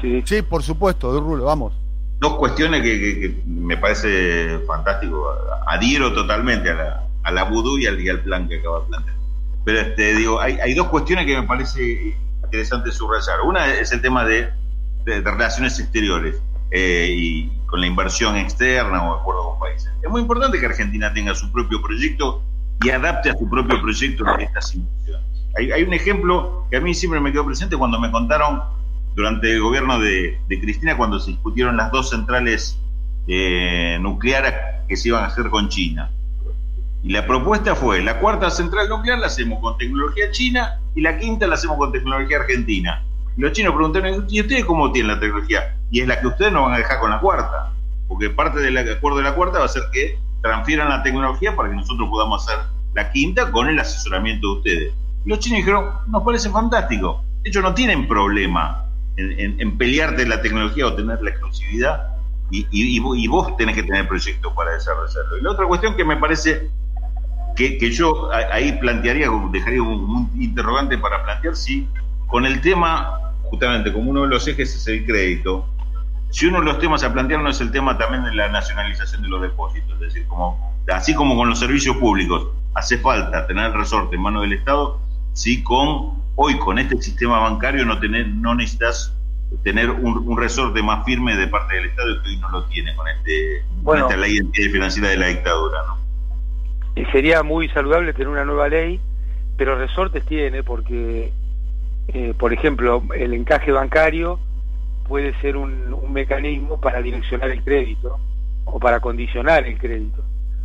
Sí, 0.00 0.22
sí 0.26 0.42
por 0.42 0.62
supuesto, 0.62 1.12
de 1.14 1.20
Rulo, 1.20 1.44
vamos. 1.44 1.72
Dos 2.20 2.34
cuestiones 2.34 2.82
que, 2.82 3.42
me 3.46 3.78
parece 3.78 4.58
fantástico. 4.66 5.34
Adhiero 5.66 6.12
totalmente 6.12 6.70
a 6.70 6.74
la, 6.74 7.06
a 7.22 7.32
la 7.32 7.44
vudú 7.44 7.78
y 7.78 7.86
al, 7.86 7.98
y 7.98 8.10
al 8.10 8.20
plan 8.20 8.46
que 8.46 8.58
acaba 8.58 8.80
de 8.80 8.86
plantear. 8.86 9.16
Pero 9.64 9.80
este, 9.80 10.14
digo, 10.14 10.40
hay, 10.40 10.58
hay 10.60 10.74
dos 10.74 10.88
cuestiones 10.88 11.26
que 11.26 11.40
me 11.40 11.46
parece 11.46 12.14
interesante 12.44 12.92
subrayar. 12.92 13.40
Una 13.42 13.72
es 13.74 13.92
el 13.92 14.02
tema 14.02 14.24
de, 14.24 14.50
de, 15.04 15.20
relaciones 15.22 15.78
exteriores 15.78 16.36
eh, 16.70 17.08
y 17.10 17.52
con 17.70 17.80
la 17.80 17.86
inversión 17.86 18.36
externa 18.36 19.02
o 19.02 19.20
acuerdo 19.20 19.50
con 19.50 19.60
países. 19.60 19.92
Es 20.02 20.10
muy 20.10 20.22
importante 20.22 20.58
que 20.58 20.66
Argentina 20.66 21.12
tenga 21.12 21.34
su 21.34 21.50
propio 21.52 21.80
proyecto 21.80 22.42
y 22.82 22.90
adapte 22.90 23.30
a 23.30 23.36
su 23.36 23.48
propio 23.48 23.80
proyecto 23.80 24.24
estas 24.38 24.74
inversiones. 24.74 25.26
Hay, 25.56 25.72
hay 25.72 25.82
un 25.82 25.92
ejemplo 25.92 26.66
que 26.70 26.76
a 26.76 26.80
mí 26.80 26.94
siempre 26.94 27.20
me 27.20 27.32
quedó 27.32 27.46
presente 27.46 27.76
cuando 27.76 28.00
me 28.00 28.10
contaron 28.10 28.62
durante 29.14 29.52
el 29.52 29.60
gobierno 29.60 29.98
de, 29.98 30.40
de 30.48 30.60
Cristina, 30.60 30.96
cuando 30.96 31.18
se 31.18 31.32
discutieron 31.32 31.76
las 31.76 31.90
dos 31.90 32.10
centrales 32.10 32.78
eh, 33.26 33.98
nucleares 34.00 34.54
que 34.88 34.96
se 34.96 35.08
iban 35.08 35.24
a 35.24 35.26
hacer 35.26 35.50
con 35.50 35.68
China. 35.68 36.10
Y 37.02 37.12
la 37.12 37.26
propuesta 37.26 37.74
fue, 37.74 38.02
la 38.02 38.18
cuarta 38.18 38.50
central 38.50 38.88
nuclear 38.88 39.18
la 39.18 39.26
hacemos 39.26 39.60
con 39.60 39.78
tecnología 39.78 40.30
china 40.30 40.80
y 40.94 41.00
la 41.00 41.18
quinta 41.18 41.46
la 41.46 41.54
hacemos 41.54 41.78
con 41.78 41.92
tecnología 41.92 42.38
argentina. 42.38 43.04
Y 43.36 43.40
los 43.40 43.52
chinos 43.52 43.74
preguntaron, 43.74 44.26
¿y 44.28 44.40
ustedes 44.40 44.64
cómo 44.64 44.92
tienen 44.92 45.12
la 45.12 45.20
tecnología? 45.20 45.76
Y 45.90 46.00
es 46.00 46.08
la 46.08 46.20
que 46.20 46.26
ustedes 46.28 46.52
no 46.52 46.62
van 46.62 46.74
a 46.74 46.78
dejar 46.78 47.00
con 47.00 47.10
la 47.10 47.20
cuarta. 47.20 47.72
Porque 48.08 48.30
parte 48.30 48.60
del 48.60 48.76
acuerdo 48.76 49.18
de 49.18 49.24
la 49.24 49.34
cuarta 49.34 49.58
va 49.58 49.64
a 49.64 49.68
ser 49.68 49.84
que 49.92 50.18
transfieran 50.42 50.88
la 50.88 51.02
tecnología 51.02 51.54
para 51.54 51.68
que 51.68 51.76
nosotros 51.76 52.08
podamos 52.08 52.46
hacer 52.46 52.64
la 52.94 53.10
quinta 53.12 53.50
con 53.50 53.68
el 53.68 53.78
asesoramiento 53.78 54.46
de 54.46 54.52
ustedes. 54.58 54.94
Y 55.24 55.28
los 55.28 55.38
chinos 55.38 55.58
dijeron, 55.58 55.86
nos 56.08 56.22
parece 56.22 56.50
fantástico. 56.50 57.24
De 57.42 57.50
hecho, 57.50 57.62
no 57.62 57.74
tienen 57.74 58.08
problema 58.08 58.84
en, 59.16 59.78
pelearte 59.78 60.26
la 60.26 60.40
tecnología 60.40 60.86
o 60.86 60.94
tener 60.94 61.20
la 61.22 61.30
exclusividad 61.30 62.16
y, 62.50 62.66
y, 62.70 63.28
vos 63.28 63.56
tenés 63.56 63.76
que 63.76 63.82
tener 63.82 64.08
proyectos 64.08 64.52
para 64.54 64.72
desarrollarlo. 64.72 65.38
Y 65.38 65.42
la 65.42 65.50
otra 65.52 65.66
cuestión 65.66 65.94
que 65.96 66.04
me 66.04 66.16
parece 66.16 66.68
que, 67.54 67.90
yo 67.90 68.30
ahí 68.32 68.72
plantearía, 68.72 69.28
dejaría 69.52 69.82
un, 69.82 70.30
interrogante 70.38 70.98
para 70.98 71.22
plantear 71.24 71.54
si 71.54 71.86
con 72.26 72.46
el 72.46 72.60
tema, 72.60 73.32
justamente 73.44 73.92
como 73.92 74.10
uno 74.10 74.22
de 74.22 74.28
los 74.28 74.46
ejes 74.48 74.74
es 74.74 74.86
el 74.88 75.04
crédito, 75.04 75.68
si 76.30 76.46
uno 76.46 76.60
de 76.60 76.66
los 76.66 76.78
temas 76.78 77.02
a 77.02 77.12
plantear 77.12 77.42
no 77.42 77.50
es 77.50 77.60
el 77.60 77.72
tema 77.72 77.98
también 77.98 78.24
de 78.24 78.34
la 78.34 78.48
nacionalización 78.48 79.22
de 79.22 79.28
los 79.28 79.42
depósitos, 79.42 79.92
es 79.94 80.00
decir, 80.00 80.26
como, 80.26 80.74
así 80.92 81.14
como 81.14 81.36
con 81.36 81.48
los 81.48 81.58
servicios 81.58 81.96
públicos, 81.96 82.48
hace 82.74 82.98
falta 82.98 83.46
tener 83.46 83.66
el 83.66 83.74
resorte 83.74 84.16
en 84.16 84.22
manos 84.22 84.42
del 84.42 84.52
Estado, 84.54 85.00
si 85.32 85.62
con 85.62 86.20
hoy 86.36 86.56
con 86.58 86.78
este 86.78 87.00
sistema 87.02 87.40
bancario 87.40 87.84
no 87.84 87.98
tener, 87.98 88.28
no 88.28 88.54
necesitas 88.54 89.14
tener 89.64 89.90
un, 89.90 90.36
resorte 90.38 90.80
más 90.82 91.04
firme 91.04 91.36
de 91.36 91.48
parte 91.48 91.74
del 91.74 91.86
Estado 91.86 92.22
que 92.22 92.28
hoy 92.28 92.36
no 92.36 92.48
lo 92.50 92.64
tiene 92.66 92.94
con 92.94 93.08
este 93.08 93.64
con 93.82 93.98
esta 93.98 94.16
ley 94.16 94.38
financiera 94.52 95.08
de 95.08 95.16
la 95.16 95.26
dictadura, 95.26 95.78
¿no? 95.86 96.00
sería 97.12 97.42
muy 97.42 97.68
saludable 97.70 98.12
tener 98.12 98.28
una 98.28 98.44
nueva 98.44 98.68
ley, 98.68 99.00
pero 99.56 99.76
resortes 99.76 100.24
tiene 100.26 100.62
porque, 100.62 101.32
eh, 102.08 102.34
por 102.38 102.52
ejemplo, 102.52 103.02
el 103.16 103.34
encaje 103.34 103.72
bancario 103.72 104.38
puede 105.10 105.34
ser 105.40 105.56
un, 105.56 105.90
mecanismo 106.12 106.80
para 106.80 107.02
direccionar 107.02 107.50
el 107.50 107.64
crédito 107.64 108.18
o 108.64 108.78
para 108.78 109.00
condicionar 109.00 109.66
el 109.66 109.76
crédito. 109.76 110.22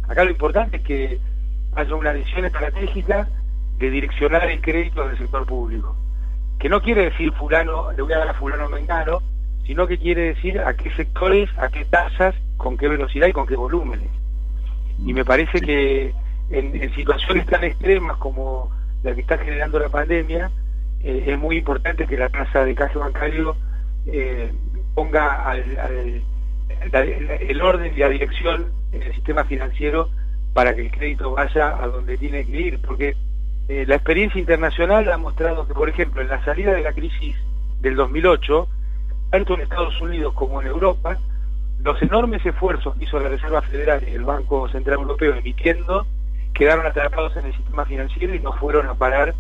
Acá 0.08 0.24
lo 0.24 0.30
importante 0.30 0.78
es 0.78 0.84
que 0.84 1.20
haya 1.76 1.96
una 1.96 2.14
decisión 2.14 2.46
estratégica 2.46 3.28
de 3.80 3.90
direccionar 3.90 4.48
el 4.50 4.62
crédito 4.62 5.08
del 5.08 5.18
sector 5.18 5.48
público, 5.48 5.96
que 6.60 6.70
no 6.70 6.80
quiere 6.80 7.06
decir 7.06 7.32
fulano, 7.34 7.92
le 7.92 8.04
voy 8.04 8.14
a 8.14 8.20
dar 8.20 8.30
a 8.30 8.34
fulano 8.36 8.70
mengano, 8.70 9.20
sino 9.66 9.88
que 9.88 9.98
quiere 9.98 10.34
decir 10.36 10.60
a 10.60 10.76
qué 10.76 10.92
sectores, 10.92 11.50
a 11.58 11.70
qué 11.70 11.84
tasas, 11.86 12.36
con 12.58 12.78
qué 12.78 12.88
velocidad 12.88 13.26
y 13.26 13.34
con 13.34 13.48
qué 13.48 13.56
volúmenes. 13.56 14.12
Y 15.00 15.12
me 15.14 15.26
parece 15.26 15.60
que 15.60 16.14
en, 16.52 16.94
situaciones 16.94 17.48
tan 17.48 17.64
extremas 17.64 18.18
como 18.18 18.70
la 19.02 19.16
que 19.16 19.22
está 19.22 19.40
generando 19.40 19.80
la 19.80 19.90
pandemia, 19.90 20.52
eh, 21.02 21.24
es 21.28 21.40
muy 21.40 21.58
importante 21.58 22.06
que 22.06 22.16
la 22.16 22.30
tasa 22.30 22.64
de 22.64 22.76
caso 22.76 23.00
bancario 23.00 23.56
eh, 24.08 24.52
ponga 24.94 25.56
el 25.56 27.62
orden 27.62 27.94
y 27.96 28.00
la 28.00 28.10
dirección 28.10 28.72
en 28.92 29.04
el 29.04 29.14
sistema 29.14 29.44
financiero 29.46 30.10
para 30.54 30.74
que 30.74 30.82
el 30.82 30.92
crédito 30.92 31.32
vaya 31.32 31.84
a 31.84 31.88
donde 31.88 32.18
tiene 32.18 32.46
que 32.46 32.62
ir, 32.62 32.82
porque 32.82 33.16
eh, 33.68 33.86
la 33.88 33.96
experiencia 33.96 34.40
internacional 34.40 35.12
ha 35.12 35.18
mostrado 35.18 35.68
que, 35.68 35.74
por 35.74 35.90
ejemplo, 35.90 36.22
en 36.22 36.30
la 36.30 36.44
salida 36.46 36.74
de 36.74 36.82
la 36.82 36.94
crisis 36.94 37.36
del 37.82 37.96
2008, 37.96 38.68
tanto 39.32 39.56
en 39.56 39.62
Estados 39.62 40.00
Unidos 40.02 40.34
como 40.34 40.62
en 40.62 40.68
Europa, 40.68 41.18
los 41.84 42.02
enormes 42.02 42.46
esfuerzos 42.46 42.96
que 42.96 43.04
hizo 43.04 43.20
la 43.20 43.30
Reserva 43.30 43.62
Federal 43.64 44.04
y 44.08 44.12
el 44.12 44.24
Banco 44.24 44.70
Central 44.70 45.00
Europeo 45.00 45.36
emitiendo 45.36 46.06
quedaron 46.54 46.86
atrapados 46.86 47.36
en 47.36 47.48
el 47.48 47.56
sistema 47.56 47.86
financiero 47.86 48.34
y 48.34 48.40
no 48.40 48.54
fueron 48.54 48.88
a 48.88 48.94
parar 48.94 49.36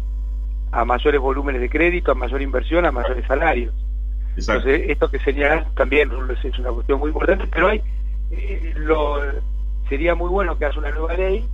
a 0.72 0.84
mayores 0.84 1.22
volúmenes 1.22 1.62
de 1.62 1.70
crédito, 1.70 2.12
a 2.12 2.16
mayor 2.16 2.42
inversión, 2.42 2.86
a 2.86 2.92
mayores 2.92 3.26
salarios. 3.26 3.74
Entonces, 4.38 4.84
esto 4.90 5.10
que 5.10 5.20
señalan 5.20 5.66
también 5.76 6.12
es 6.44 6.60
una 6.60 6.72
cuestión 6.72 7.00
muy 7.00 7.10
importante, 7.10 7.46
pero 7.52 7.70
hay 7.70 7.82
eh, 8.32 8.74
lo, 8.76 9.22
sería 9.88 10.16
muy 10.16 10.30
bueno 10.30 10.58
que 10.58 10.66
haga 10.66 10.78
una 10.78 10.92
nueva 10.92 11.14
ley, 11.14 11.46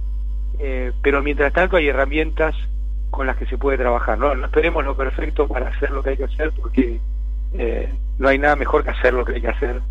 eh, 0.59 0.91
pero 1.01 1.21
mientras 1.21 1.53
tanto 1.53 1.77
hay 1.77 1.87
herramientas 1.87 2.55
con 3.09 3.27
las 3.27 3.37
que 3.37 3.45
se 3.45 3.57
puede 3.57 3.77
trabajar. 3.77 4.17
No, 4.17 4.33
no 4.33 4.45
esperemos 4.45 4.83
lo 4.83 4.95
perfecto 4.95 5.47
para 5.47 5.67
hacer 5.69 5.91
lo 5.91 6.01
que 6.01 6.11
hay 6.11 6.17
que 6.17 6.23
hacer, 6.23 6.51
porque 6.59 6.99
eh, 7.53 7.93
no 8.17 8.29
hay 8.29 8.39
nada 8.39 8.55
mejor 8.55 8.83
que 8.83 8.91
hacer 8.91 9.13
lo 9.13 9.25
que 9.25 9.33
hay 9.33 9.41
que 9.41 9.49
hacer 9.49 9.81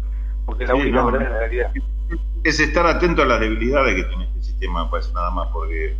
porque 0.50 0.66
la 0.66 0.74
única 0.74 1.05
verdad 1.05 1.22
es 1.22 1.31
la 1.31 1.38
realidad. 1.38 1.72
Es 2.42 2.59
estar 2.59 2.87
atento 2.87 3.22
a 3.22 3.26
las 3.26 3.40
debilidades 3.40 3.94
que 3.94 4.05
tiene 4.05 4.24
este 4.24 4.42
sistema, 4.42 4.90
parece 4.90 5.12
nada 5.12 5.31
más, 5.31 5.48
porque, 5.53 5.94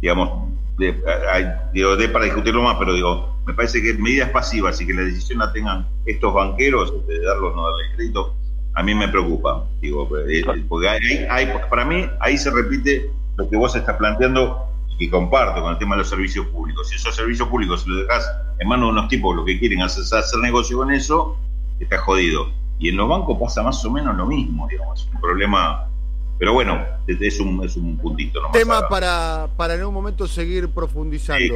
digamos, 0.00 0.50
de, 0.78 0.92
de 0.92 2.08
para 2.08 2.24
discutirlo 2.24 2.62
más, 2.62 2.76
pero 2.78 2.94
digo, 2.94 3.31
me 3.46 3.54
parece 3.54 3.82
que 3.82 3.94
medidas 3.94 4.30
pasivas 4.30 4.80
y 4.80 4.86
que 4.86 4.94
la 4.94 5.02
decisión 5.02 5.40
la 5.40 5.52
tengan 5.52 5.86
estos 6.06 6.32
banqueros 6.32 7.06
de 7.06 7.20
darlos 7.20 7.54
no 7.54 7.62
darle 7.62 7.94
crédito, 7.96 8.34
a 8.74 8.82
mí 8.82 8.94
me 8.94 9.08
preocupa. 9.08 9.66
Digo, 9.80 10.08
eh, 10.28 10.44
porque 10.68 10.88
hay, 10.88 11.52
para 11.68 11.84
mí 11.84 12.06
ahí 12.20 12.38
se 12.38 12.50
repite 12.50 13.10
lo 13.36 13.48
que 13.48 13.56
vos 13.56 13.74
estás 13.74 13.96
planteando 13.96 14.68
y 14.98 15.08
comparto 15.08 15.60
con 15.60 15.72
el 15.72 15.78
tema 15.78 15.96
de 15.96 16.00
los 16.00 16.08
servicios 16.08 16.46
públicos. 16.46 16.88
Si 16.88 16.96
esos 16.96 17.14
servicios 17.14 17.48
públicos 17.48 17.82
se 17.82 17.88
los 17.88 18.06
dejas 18.06 18.30
en 18.58 18.68
manos 18.68 18.88
de 18.88 18.92
unos 18.92 19.08
tipos 19.08 19.34
lo 19.34 19.44
que 19.44 19.58
quieren 19.58 19.82
hacer, 19.82 20.02
hacer 20.02 20.38
negocio 20.40 20.78
con 20.78 20.92
eso, 20.92 21.36
está 21.80 21.98
jodido. 21.98 22.52
Y 22.78 22.90
en 22.90 22.96
los 22.96 23.08
bancos 23.08 23.38
pasa 23.40 23.62
más 23.62 23.84
o 23.84 23.90
menos 23.90 24.16
lo 24.16 24.26
mismo, 24.26 24.66
digamos, 24.68 25.00
es 25.00 25.12
un 25.12 25.20
problema. 25.20 25.88
Pero 26.38 26.54
bueno, 26.54 26.80
es 27.06 27.40
un, 27.40 27.64
es 27.64 27.76
un 27.76 27.96
puntito. 27.98 28.40
Tema 28.52 28.88
para, 28.88 29.48
para 29.56 29.74
en 29.74 29.84
un 29.84 29.94
momento 29.94 30.26
seguir 30.26 30.68
profundizando. 30.68 31.54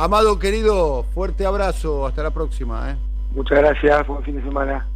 Amado 0.00 0.38
querido, 0.38 1.02
fuerte 1.12 1.44
abrazo, 1.44 2.06
hasta 2.06 2.22
la 2.22 2.30
próxima. 2.30 2.92
¿eh? 2.92 2.96
Muchas 3.34 3.58
gracias, 3.58 4.06
buen 4.06 4.22
fin 4.22 4.36
de 4.36 4.42
semana. 4.44 4.86